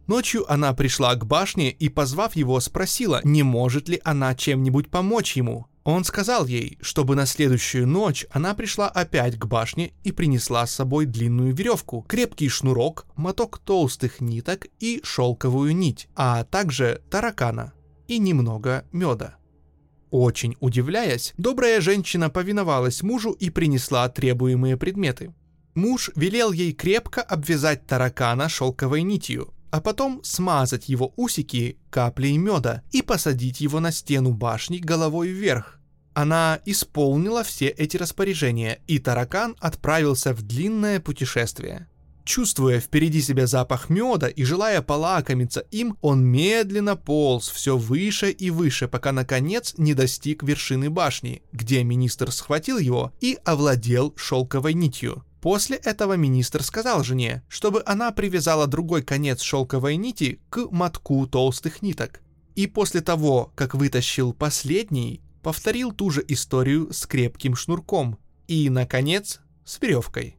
Ночью 0.07 0.51
она 0.53 0.75
пришла 0.75 1.15
к 1.15 1.25
башне 1.27 1.71
и, 1.71 1.89
позвав 1.89 2.37
его, 2.37 2.61
спросила, 2.61 3.21
не 3.25 3.43
может 3.43 3.89
ли 3.89 4.01
она 4.05 4.35
чем-нибудь 4.35 4.91
помочь 4.91 5.37
ему. 5.37 5.67
Он 5.85 6.05
сказал 6.05 6.47
ей, 6.47 6.79
чтобы 6.81 7.15
на 7.15 7.27
следующую 7.27 7.87
ночь 7.87 8.27
она 8.31 8.55
пришла 8.55 8.89
опять 8.89 9.39
к 9.39 9.47
башне 9.47 9.93
и 10.03 10.13
принесла 10.13 10.67
с 10.67 10.73
собой 10.73 11.05
длинную 11.05 11.55
веревку, 11.55 12.03
крепкий 12.09 12.49
шнурок, 12.49 13.07
моток 13.17 13.59
толстых 13.59 14.21
ниток 14.21 14.67
и 14.81 15.01
шелковую 15.03 15.77
нить, 15.77 16.09
а 16.17 16.45
также 16.45 17.03
таракана 17.11 17.75
и 18.09 18.19
немного 18.19 18.87
меда. 18.93 19.37
Очень 20.11 20.57
удивляясь, 20.61 21.35
добрая 21.37 21.81
женщина 21.81 22.31
повиновалась 22.31 23.03
мужу 23.03 23.33
и 23.33 23.51
принесла 23.51 24.09
требуемые 24.09 24.77
предметы. 24.77 25.35
Муж 25.75 26.11
велел 26.15 26.53
ей 26.53 26.73
крепко 26.73 27.21
обвязать 27.21 27.87
таракана 27.87 28.49
шелковой 28.49 29.03
нитью, 29.03 29.54
а 29.75 29.81
потом 29.81 30.23
смазать 30.23 30.89
его 30.89 31.13
усики 31.17 31.79
каплей 31.91 32.37
меда 32.37 32.85
и 32.93 33.03
посадить 33.03 33.61
его 33.61 33.81
на 33.81 33.91
стену 33.91 34.33
башни 34.33 34.79
головой 34.79 35.31
вверх. 35.31 35.81
Она 36.13 36.61
исполнила 36.65 37.43
все 37.43 37.67
эти 37.67 37.97
распоряжения, 37.97 38.79
и 38.87 39.01
таракан 39.01 39.57
отправился 39.59 40.33
в 40.33 40.43
длинное 40.43 41.01
путешествие. 41.01 41.89
Чувствуя 42.23 42.79
впереди 42.79 43.21
себя 43.21 43.49
запах 43.49 43.91
меда 43.91 44.29
и 44.29 44.45
желая 44.45 44.81
полакомиться 44.81 45.65
им, 45.73 45.99
он 46.03 46.25
медленно 46.25 46.95
полз 46.95 47.49
все 47.49 47.77
выше 47.77 48.31
и 48.31 48.51
выше, 48.51 48.87
пока 48.87 49.11
наконец 49.11 49.75
не 49.77 49.95
достиг 49.95 50.45
вершины 50.45 50.89
башни, 50.89 51.43
где 51.51 51.83
министр 51.83 52.31
схватил 52.31 52.79
его 52.79 53.13
и 53.21 53.39
овладел 53.45 54.15
шелковой 54.17 54.75
нитью. 54.75 55.25
После 55.45 55.77
этого 55.77 56.15
министр 56.15 56.63
сказал 56.63 57.05
жене, 57.05 57.43
чтобы 57.49 57.83
она 57.85 58.13
привязала 58.13 58.67
другой 58.67 59.03
конец 59.03 59.43
шелковой 59.43 59.97
нити 59.97 60.41
к 60.49 60.71
мотку 60.71 61.27
толстых 61.27 61.83
ниток. 61.83 62.23
И 62.55 62.67
после 62.67 63.03
того, 63.03 63.53
как 63.55 63.75
вытащил 63.75 64.33
последний, 64.33 65.21
повторил 65.43 65.93
ту 65.93 66.09
же 66.09 66.25
историю 66.29 66.91
с 66.95 67.07
крепким 67.07 67.57
шнурком 67.57 68.19
и, 68.49 68.71
наконец, 68.71 69.43
с 69.67 69.79
веревкой. 69.83 70.39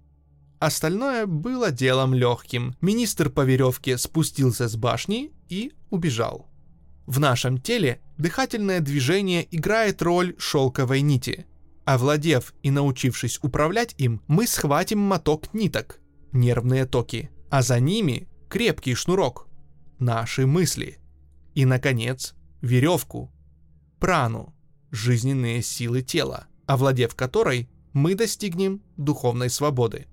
Остальное 0.58 1.28
было 1.28 1.70
делом 1.70 2.16
легким. 2.16 2.74
Министр 2.82 3.30
по 3.30 3.42
веревке 3.42 4.00
спустился 4.00 4.68
с 4.68 4.76
башни 4.76 5.32
и 5.50 5.72
убежал. 5.92 6.50
В 7.06 7.20
нашем 7.20 7.62
теле 7.62 8.02
дыхательное 8.18 8.80
движение 8.80 9.48
играет 9.56 10.02
роль 10.02 10.34
шелковой 10.40 11.02
нити– 11.02 11.46
Овладев 11.86 12.56
и 12.64 12.72
научившись 12.72 13.40
управлять 13.44 13.94
им, 14.00 14.22
мы 14.28 14.48
схватим 14.48 15.00
моток 15.00 15.54
ниток, 15.54 16.00
нервные 16.32 16.86
токи, 16.86 17.30
а 17.52 17.62
за 17.62 17.80
ними 17.80 18.28
крепкий 18.50 18.96
шнурок, 18.96 19.48
наши 20.00 20.48
мысли. 20.48 20.98
И, 21.54 21.64
наконец, 21.64 22.34
веревку, 22.62 23.32
прану, 24.00 24.56
жизненные 24.90 25.62
силы 25.62 26.02
тела, 26.02 26.48
овладев 26.66 27.14
которой 27.14 27.70
мы 27.94 28.16
достигнем 28.16 28.82
духовной 28.98 29.52
свободы. 29.52 30.08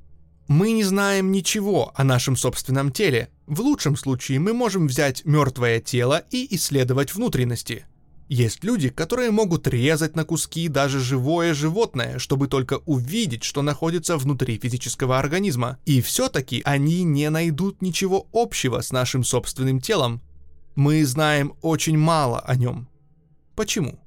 Мы 0.49 0.73
не 0.73 0.85
знаем 0.85 1.33
ничего 1.33 1.93
о 1.95 2.05
нашем 2.05 2.37
собственном 2.37 2.93
теле. 2.93 3.31
В 3.47 3.61
лучшем 3.61 3.97
случае 3.97 4.41
мы 4.41 4.53
можем 4.53 4.87
взять 4.87 5.25
мертвое 5.25 5.81
тело 5.81 6.23
и 6.31 6.55
исследовать 6.55 7.15
внутренности– 7.15 7.87
есть 8.33 8.65
люди, 8.65 8.89
которые 8.89 9.31
могут 9.31 9.67
резать 9.67 10.17
на 10.17 10.25
куски 10.25 10.69
даже 10.69 11.01
живое 11.01 11.53
животное, 11.53 12.19
чтобы 12.19 12.49
только 12.49 12.79
увидеть, 12.87 13.45
что 13.45 13.61
находится 13.61 14.17
внутри 14.17 14.59
физического 14.59 15.19
организма. 15.19 15.79
И 15.85 16.01
все-таки 16.01 16.63
они 16.65 17.05
не 17.05 17.29
найдут 17.29 17.83
ничего 17.83 18.27
общего 18.33 18.81
с 18.81 18.91
нашим 18.91 19.23
собственным 19.23 19.81
телом. 19.81 20.23
Мы 20.75 21.05
знаем 21.05 21.53
очень 21.61 21.99
мало 21.99 22.41
о 22.41 22.57
нем. 22.57 22.89
Почему? 23.55 24.01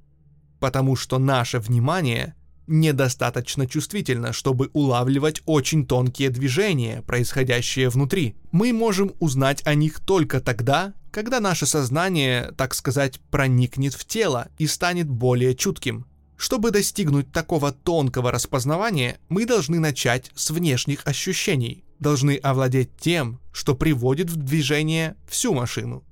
Потому 0.59 0.95
что 0.95 1.19
наше 1.19 1.59
внимание 1.59 2.33
недостаточно 2.67 3.67
чувствительно, 3.67 4.33
чтобы 4.33 4.69
улавливать 4.73 5.41
очень 5.45 5.85
тонкие 5.85 6.29
движения, 6.29 7.01
происходящие 7.01 7.89
внутри. 7.89 8.35
Мы 8.51 8.73
можем 8.73 9.13
узнать 9.19 9.65
о 9.65 9.75
них 9.75 9.99
только 9.99 10.41
тогда, 10.41 10.93
когда 11.11 11.39
наше 11.39 11.65
сознание, 11.65 12.51
так 12.57 12.73
сказать, 12.73 13.19
проникнет 13.31 13.93
в 13.93 14.05
тело 14.05 14.49
и 14.57 14.67
станет 14.67 15.09
более 15.09 15.55
чутким. 15.55 16.05
Чтобы 16.37 16.71
достигнуть 16.71 17.31
такого 17.31 17.71
тонкого 17.71 18.31
распознавания, 18.31 19.19
мы 19.29 19.45
должны 19.45 19.79
начать 19.79 20.31
с 20.35 20.49
внешних 20.51 21.07
ощущений, 21.07 21.85
должны 21.99 22.35
овладеть 22.37 22.97
тем, 22.97 23.39
что 23.53 23.75
приводит 23.75 24.29
в 24.29 24.35
движение 24.35 25.15
всю 25.29 25.53
машину. 25.53 26.03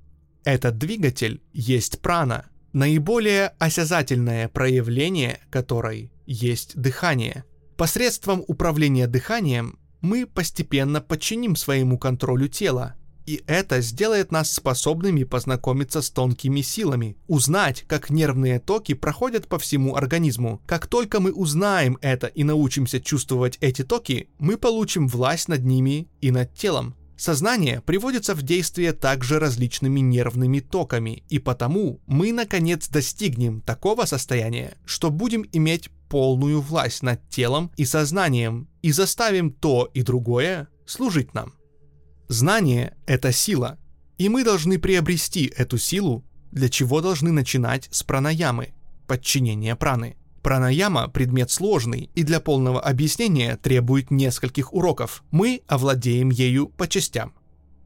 Этот 0.44 0.78
двигатель 0.78 1.42
есть 1.52 2.00
прана, 2.00 2.46
наиболее 2.74 3.54
осязательное 3.58 4.48
проявление 4.48 5.40
которой 5.48 6.12
есть 6.26 6.76
дыхание. 6.76 7.44
Посредством 7.76 8.44
управления 8.46 9.06
дыханием 9.06 9.78
мы 10.00 10.26
постепенно 10.26 11.00
подчиним 11.00 11.56
своему 11.56 11.98
контролю 11.98 12.48
тело, 12.48 12.94
и 13.26 13.42
это 13.46 13.80
сделает 13.80 14.32
нас 14.32 14.52
способными 14.52 15.24
познакомиться 15.24 16.02
с 16.02 16.10
тонкими 16.10 16.60
силами, 16.60 17.16
узнать, 17.26 17.84
как 17.86 18.10
нервные 18.10 18.58
токи 18.60 18.92
проходят 18.92 19.48
по 19.48 19.58
всему 19.58 19.96
организму. 19.96 20.60
Как 20.66 20.86
только 20.86 21.20
мы 21.20 21.32
узнаем 21.32 21.96
это 22.02 22.26
и 22.26 22.44
научимся 22.44 23.00
чувствовать 23.00 23.56
эти 23.60 23.82
токи, 23.82 24.28
мы 24.38 24.58
получим 24.58 25.08
власть 25.08 25.48
над 25.48 25.64
ними 25.64 26.08
и 26.20 26.30
над 26.30 26.52
телом. 26.54 26.96
Сознание 27.16 27.80
приводится 27.80 28.34
в 28.34 28.42
действие 28.42 28.92
также 28.92 29.38
различными 29.38 30.00
нервными 30.00 30.60
токами, 30.60 31.22
и 31.28 31.38
потому 31.38 32.00
мы 32.06 32.32
наконец 32.32 32.88
достигнем 32.88 33.60
такого 33.60 34.04
состояния, 34.04 34.76
что 34.84 35.10
будем 35.10 35.44
иметь 35.52 35.90
полную 36.08 36.60
власть 36.60 37.02
над 37.02 37.28
телом 37.28 37.70
и 37.76 37.84
сознанием 37.84 38.68
и 38.82 38.90
заставим 38.90 39.52
то 39.52 39.90
и 39.94 40.02
другое 40.02 40.68
служить 40.86 41.34
нам. 41.34 41.54
Знание— 42.28 42.96
это 43.06 43.32
сила, 43.32 43.78
и 44.18 44.28
мы 44.28 44.44
должны 44.44 44.78
приобрести 44.78 45.52
эту 45.56 45.78
силу, 45.78 46.24
для 46.50 46.68
чего 46.68 47.00
должны 47.00 47.32
начинать 47.32 47.88
с 47.90 48.02
пранаямы, 48.02 48.74
подчинения 49.06 49.76
праны. 49.76 50.16
Пранаяма– 50.44 51.08
предмет 51.14 51.50
сложный 51.50 52.10
и 52.14 52.22
для 52.22 52.38
полного 52.38 52.78
объяснения 52.78 53.56
требует 53.56 54.10
нескольких 54.10 54.74
уроков. 54.74 55.24
Мы 55.30 55.62
овладеем 55.66 56.28
ею 56.28 56.68
по 56.68 56.86
частям. 56.86 57.32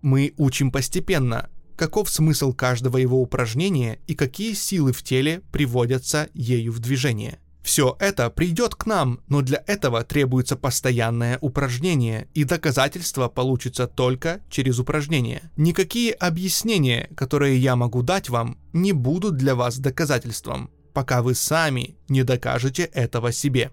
Мы 0.03 0.35
учим 0.39 0.73
постепенно, 0.73 1.51
каков 1.77 2.11
смысл 2.11 2.53
каждого 2.53 2.97
его 2.97 3.23
упражнения 3.23 4.01
и 4.09 4.17
какие 4.17 4.55
силы 4.55 4.93
в 4.93 5.05
теле 5.05 5.41
приводятся 5.53 6.31
ею 6.35 6.73
в 6.73 6.81
движение. 6.81 7.39
Все 7.63 7.97
это 8.01 8.29
придет 8.29 8.75
к 8.75 8.87
нам, 8.87 9.21
но 9.29 9.43
для 9.43 9.63
этого 9.69 10.03
требуется 10.03 10.57
постоянное 10.57 11.39
упражнение, 11.41 12.27
и 12.35 12.43
доказательства 12.43 13.29
получится 13.29 13.87
только 13.87 14.41
через 14.51 14.81
упражнение. 14.81 15.53
Никакие 15.57 16.13
объяснения, 16.13 17.09
которые 17.15 17.57
я 17.57 17.77
могу 17.77 18.03
дать 18.03 18.31
вам, 18.31 18.59
не 18.73 18.93
будут 18.93 19.37
для 19.37 19.55
вас 19.55 19.79
доказательством, 19.79 20.71
пока 20.99 21.23
вы 21.23 21.37
сами 21.37 21.95
не 22.09 22.25
докажете 22.25 22.83
этого 22.83 23.31
себе. 23.31 23.71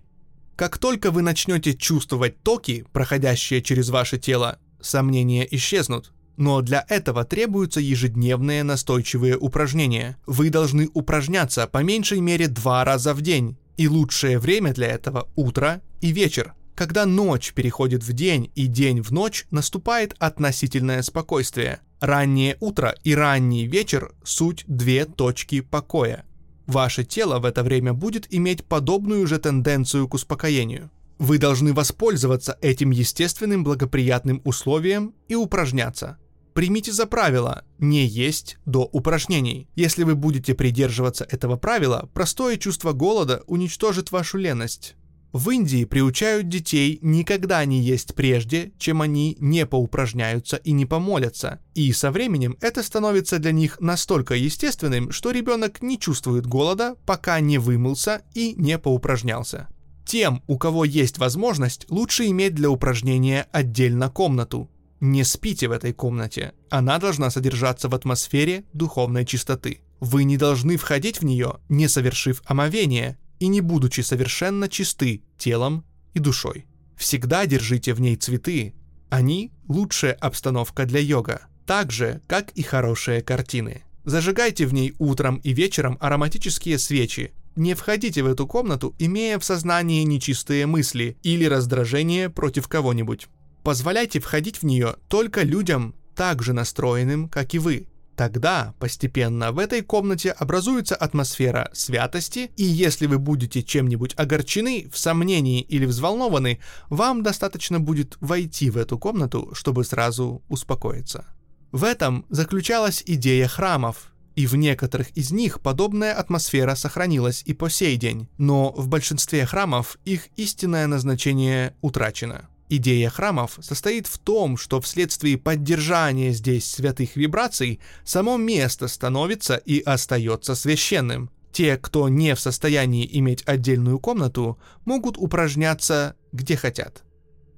Как 0.56 0.78
только 0.78 1.10
вы 1.10 1.24
начнете 1.24 1.74
чувствовать 1.74 2.44
токи, 2.44 2.86
проходящие 2.94 3.64
через 3.64 3.90
ваше 3.90 4.20
тело, 4.20 4.60
сомнения 4.80 5.48
исчезнут. 5.50 6.14
Но 6.38 6.62
для 6.62 6.86
этого 6.88 7.26
требуются 7.26 7.80
ежедневные 7.80 8.62
настойчивые 8.62 9.40
упражнения. 9.40 10.18
Вы 10.28 10.52
должны 10.52 10.88
упражняться 10.94 11.66
по 11.66 11.82
меньшей 11.82 12.20
мере 12.20 12.48
два 12.48 12.86
раза 12.86 13.16
в 13.16 13.24
день. 13.24 13.58
И 13.76 13.88
лучшее 13.88 14.38
время 14.38 14.72
для 14.72 14.90
этого– 14.90 15.28
утро 15.36 15.82
и 16.02 16.12
вечер. 16.12 16.54
Когда 16.76 17.08
ночь 17.08 17.54
переходит 17.54 18.04
в 18.04 18.14
день 18.14 18.52
и 18.54 18.68
день 18.68 19.02
в 19.02 19.10
ночь, 19.10 19.48
наступает 19.50 20.14
относительное 20.20 21.02
спокойствие. 21.02 21.80
Раннее 22.00 22.56
утро 22.60 22.94
и 23.04 23.16
ранний 23.16 23.66
вечер– 23.66 24.14
суть 24.24 24.64
две 24.68 25.06
точки 25.06 25.62
покоя. 25.62 26.24
Ваше 26.68 27.04
тело 27.04 27.40
в 27.40 27.46
это 27.46 27.64
время 27.64 27.94
будет 27.94 28.34
иметь 28.34 28.66
подобную 28.66 29.26
же 29.28 29.38
тенденцию 29.38 30.08
к 30.08 30.14
успокоению. 30.14 30.90
Вы 31.20 31.38
должны 31.38 31.74
воспользоваться 31.74 32.58
этим 32.62 32.92
естественным 32.92 33.64
благоприятным 33.64 34.42
условием 34.44 35.14
и 35.28 35.36
упражняться. 35.36 36.18
Примите 36.54 36.92
за 36.92 37.06
правило 37.06 37.66
не 37.80 38.06
есть 38.06 38.58
до 38.66 38.90
упражнений. 38.92 39.68
Если 39.76 40.04
вы 40.04 40.16
будете 40.16 40.54
придерживаться 40.56 41.26
этого 41.30 41.58
правила, 41.58 42.10
простое 42.14 42.58
чувство 42.58 42.94
голода 42.94 43.44
уничтожит 43.46 44.12
вашу 44.12 44.38
леность. 44.38 44.96
В 45.36 45.50
Индии 45.50 45.84
приучают 45.84 46.48
детей 46.48 46.98
никогда 47.02 47.66
не 47.66 47.82
есть 47.82 48.16
прежде, 48.16 48.72
чем 48.78 49.02
они 49.02 49.36
не 49.42 49.66
поупражняются 49.66 50.56
и 50.56 50.72
не 50.72 50.86
помолятся. 50.86 51.60
И 51.74 51.92
со 51.92 52.10
временем 52.10 52.56
это 52.62 52.82
становится 52.82 53.38
для 53.38 53.52
них 53.52 53.82
настолько 53.82 54.36
естественным, 54.36 55.12
что 55.12 55.32
ребенок 55.32 55.82
не 55.82 56.00
чувствует 56.00 56.48
голода, 56.48 56.96
пока 57.06 57.42
не 57.42 57.58
вымылся 57.58 58.22
и 58.34 58.54
не 58.56 58.80
поупражнялся. 58.80 59.68
Тем, 60.06 60.42
у 60.48 60.58
кого 60.58 60.86
есть 60.86 61.18
возможность, 61.18 61.86
лучше 61.90 62.28
иметь 62.28 62.56
для 62.56 62.70
упражнения 62.70 63.46
отдельно 63.52 64.10
комнату. 64.10 64.70
Не 65.02 65.26
спите 65.26 65.68
в 65.68 65.74
этой 65.74 65.92
комнате. 65.92 66.54
Она 66.70 66.98
должна 66.98 67.30
содержаться 67.30 67.90
в 67.90 67.96
атмосфере 67.96 68.64
духовной 68.72 69.26
чистоты. 69.26 69.82
Вы 70.00 70.24
не 70.24 70.38
должны 70.38 70.78
входить 70.78 71.20
в 71.20 71.26
нее, 71.26 71.58
не 71.68 71.90
совершив 71.90 72.42
омовение 72.46 73.18
и 73.40 73.48
не 73.48 73.62
будучи 73.62 74.02
совершенно 74.02 74.68
чисты 74.70 75.24
телом 75.38 75.86
и 76.14 76.20
душой. 76.20 76.66
Всегда 76.96 77.46
держите 77.46 77.94
в 77.94 78.02
ней 78.02 78.16
цветы. 78.16 78.74
Они– 79.10 79.52
лучшая 79.68 80.14
обстановка 80.14 80.86
для 80.86 81.00
йога, 81.00 81.48
так 81.66 81.92
же, 81.92 82.22
как 82.28 82.52
и 82.52 82.64
хорошие 82.64 83.22
картины. 83.22 83.84
Зажигайте 84.04 84.66
в 84.66 84.74
ней 84.74 84.94
утром 85.00 85.38
и 85.38 85.54
вечером 85.54 85.98
ароматические 86.00 86.78
свечи, 86.78 87.34
не 87.56 87.74
входите 87.74 88.22
в 88.22 88.28
эту 88.28 88.46
комнату, 88.48 88.94
имея 89.00 89.40
в 89.40 89.46
сознании 89.46 90.04
нечистые 90.04 90.66
мысли 90.66 91.18
или 91.24 91.46
раздражение 91.46 92.30
против 92.30 92.68
кого-нибудь. 92.68 93.28
Позволяйте 93.64 94.20
входить 94.20 94.58
в 94.58 94.64
нее 94.64 94.98
только 95.08 95.44
людям, 95.44 95.96
так 96.16 96.44
же 96.44 96.52
настроенным, 96.52 97.30
как 97.30 97.54
и 97.54 97.60
вы. 97.60 97.88
Тогда 98.16 98.74
постепенно 98.80 99.52
в 99.52 99.60
этой 99.60 99.82
комнате 99.82 100.32
образуется 100.32 100.96
атмосфера 100.96 101.70
святости, 101.74 102.52
и 102.56 102.64
если 102.64 103.08
вы 103.08 103.20
будете 103.20 103.62
чем-нибудь 103.62 104.14
огорчены, 104.18 104.90
в 104.92 104.98
сомнении 104.98 105.62
или 105.62 105.86
взволнованы, 105.86 106.60
вам 106.90 107.24
достаточно 107.24 107.80
будет 107.80 108.18
войти 108.22 108.70
в 108.70 108.78
эту 108.78 108.98
комнату, 108.98 109.50
чтобы 109.54 109.84
сразу 109.84 110.42
успокоиться. 110.48 111.26
В 111.74 111.84
этом 111.84 112.26
заключалась 112.30 113.04
идея 113.06 113.48
храмов, 113.48 114.14
и 114.36 114.48
в 114.48 114.56
некоторых 114.56 115.10
из 115.12 115.32
них 115.32 115.60
подобная 115.60 116.14
атмосфера 116.14 116.76
сохранилась 116.76 117.44
и 117.46 117.54
по 117.54 117.70
сей 117.70 117.98
день, 117.98 118.30
но 118.38 118.72
в 118.72 118.88
большинстве 118.88 119.46
храмов 119.46 119.98
их 120.06 120.28
истинное 120.38 120.88
назначение 120.88 121.76
утрачено. 121.82 122.48
Идея 122.68 123.10
храмов 123.10 123.60
состоит 123.62 124.08
в 124.08 124.18
том, 124.18 124.58
что 124.58 124.82
вследствие 124.82 125.38
поддержания 125.38 126.32
здесь 126.32 126.66
святых 126.66 127.16
вибраций 127.16 127.80
само 128.04 128.38
место 128.38 128.88
становится 128.88 129.56
и 129.58 129.82
остается 129.82 130.56
священным. 130.56 131.30
Те, 131.52 131.78
кто 131.78 132.10
не 132.10 132.34
в 132.34 132.40
состоянии 132.40 133.08
иметь 133.20 133.44
отдельную 133.46 134.00
комнату, 134.00 134.60
могут 134.84 135.18
упражняться 135.18 136.16
где 136.32 136.58
хотят. 136.58 137.04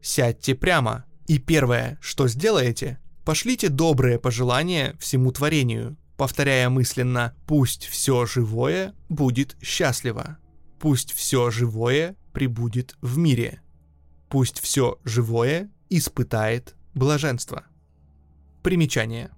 Сядьте 0.01 0.55
прямо, 0.55 1.05
и 1.25 1.39
первое, 1.39 1.97
что 2.01 2.27
сделаете, 2.27 2.99
пошлите 3.25 3.69
добрые 3.69 4.19
пожелания 4.19 4.95
всему 4.99 5.31
творению, 5.31 5.97
повторяя 6.17 6.69
мысленно 6.69 7.33
«пусть 7.47 7.85
все 7.85 8.25
живое 8.25 8.93
будет 9.09 9.55
счастливо», 9.61 10.37
«пусть 10.79 11.13
все 11.13 11.49
живое 11.49 12.15
прибудет 12.33 12.95
в 13.01 13.17
мире», 13.17 13.61
«пусть 14.29 14.59
все 14.59 14.99
живое 15.03 15.71
испытает 15.89 16.75
блаженство». 16.93 17.65
Примечание. 18.63 19.31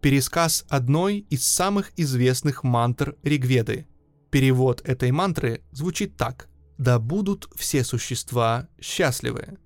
Пересказ 0.00 0.64
одной 0.68 1.18
из 1.30 1.46
самых 1.46 1.92
известных 1.96 2.64
мантр 2.64 3.16
Ригведы. 3.22 3.86
Перевод 4.30 4.80
этой 4.82 5.12
мантры 5.12 5.62
звучит 5.70 6.16
так. 6.16 6.48
«Да 6.78 6.98
будут 6.98 7.48
все 7.54 7.84
существа 7.84 8.68
счастливы. 8.80 9.58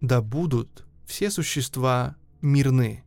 Да 0.00 0.22
будут 0.22 0.86
все 1.06 1.30
существа 1.30 2.16
мирны. 2.40 3.04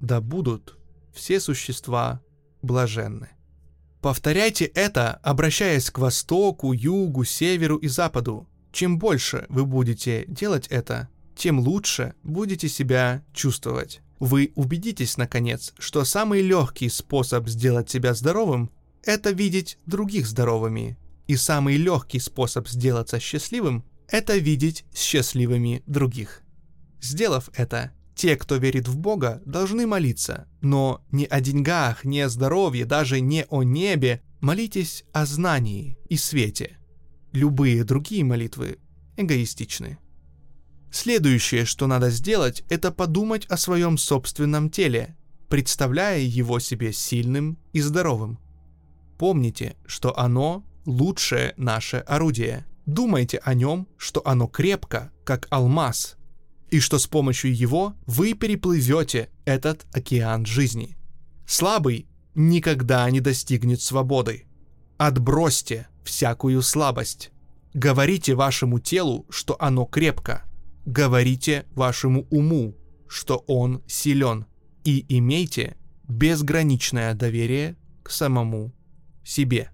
Да 0.00 0.20
будут 0.20 0.78
все 1.12 1.40
существа 1.40 2.22
блаженны. 2.62 3.30
Повторяйте 4.00 4.66
это, 4.66 5.14
обращаясь 5.22 5.90
к 5.90 5.98
востоку, 5.98 6.72
югу, 6.72 7.24
северу 7.24 7.76
и 7.76 7.88
западу. 7.88 8.46
Чем 8.74 8.98
больше 8.98 9.46
вы 9.50 9.64
будете 9.64 10.24
делать 10.26 10.66
это, 10.66 11.08
тем 11.36 11.60
лучше 11.60 12.14
будете 12.24 12.68
себя 12.68 13.22
чувствовать. 13.32 14.00
Вы 14.18 14.50
убедитесь, 14.56 15.16
наконец, 15.16 15.72
что 15.78 16.04
самый 16.04 16.42
легкий 16.42 16.88
способ 16.88 17.48
сделать 17.48 17.88
себя 17.88 18.14
здоровым– 18.14 18.72
это 19.04 19.30
видеть 19.30 19.78
других 19.86 20.26
здоровыми. 20.26 20.98
И 21.28 21.36
самый 21.36 21.76
легкий 21.76 22.18
способ 22.18 22.66
сделаться 22.66 23.20
счастливым– 23.20 23.84
это 24.08 24.36
видеть 24.38 24.84
счастливыми 24.92 25.84
других. 25.86 26.42
Сделав 27.00 27.50
это, 27.54 27.92
те, 28.16 28.34
кто 28.34 28.56
верит 28.56 28.88
в 28.88 28.98
Бога, 28.98 29.40
должны 29.46 29.86
молиться, 29.86 30.48
но 30.62 31.00
не 31.12 31.26
о 31.26 31.40
деньгах, 31.40 32.04
не 32.04 32.22
о 32.22 32.28
здоровье, 32.28 32.86
даже 32.86 33.20
не 33.20 33.46
о 33.50 33.62
небе. 33.62 34.20
Молитесь 34.40 35.04
о 35.12 35.26
знании 35.26 35.96
и 36.08 36.16
свете. 36.16 36.78
Любые 37.34 37.82
другие 37.82 38.22
молитвы 38.22 38.78
эгоистичны. 39.16 39.98
Следующее, 40.92 41.64
что 41.64 41.88
надо 41.88 42.10
сделать, 42.10 42.62
это 42.68 42.92
подумать 42.92 43.44
о 43.46 43.56
своем 43.56 43.98
собственном 43.98 44.70
теле, 44.70 45.16
представляя 45.48 46.20
его 46.20 46.60
себе 46.60 46.92
сильным 46.92 47.58
и 47.72 47.80
здоровым. 47.80 48.38
Помните, 49.18 49.74
что 49.84 50.16
оно 50.16 50.64
лучшее 50.86 51.54
наше 51.56 51.96
орудие. 51.96 52.66
Думайте 52.86 53.38
о 53.38 53.54
нем, 53.54 53.88
что 53.96 54.22
оно 54.24 54.46
крепко, 54.46 55.10
как 55.24 55.48
алмаз, 55.50 56.14
и 56.70 56.78
что 56.78 57.00
с 57.00 57.08
помощью 57.08 57.52
его 57.52 57.96
вы 58.06 58.34
переплывете 58.34 59.28
этот 59.44 59.86
океан 59.92 60.46
жизни. 60.46 60.96
Слабый 61.48 62.06
никогда 62.36 63.10
не 63.10 63.20
достигнет 63.20 63.82
свободы. 63.82 64.44
Отбросьте 64.98 65.88
всякую 66.04 66.62
слабость. 66.62 67.30
Говорите 67.72 68.34
вашему 68.34 68.78
телу, 68.78 69.26
что 69.30 69.56
оно 69.58 69.84
крепко. 69.84 70.44
Говорите 70.86 71.66
вашему 71.74 72.26
уму, 72.30 72.76
что 73.08 73.38
он 73.46 73.82
силен. 73.86 74.46
И 74.84 75.04
имейте 75.08 75.76
безграничное 76.08 77.14
доверие 77.14 77.76
к 78.02 78.10
самому 78.10 78.72
себе. 79.24 79.70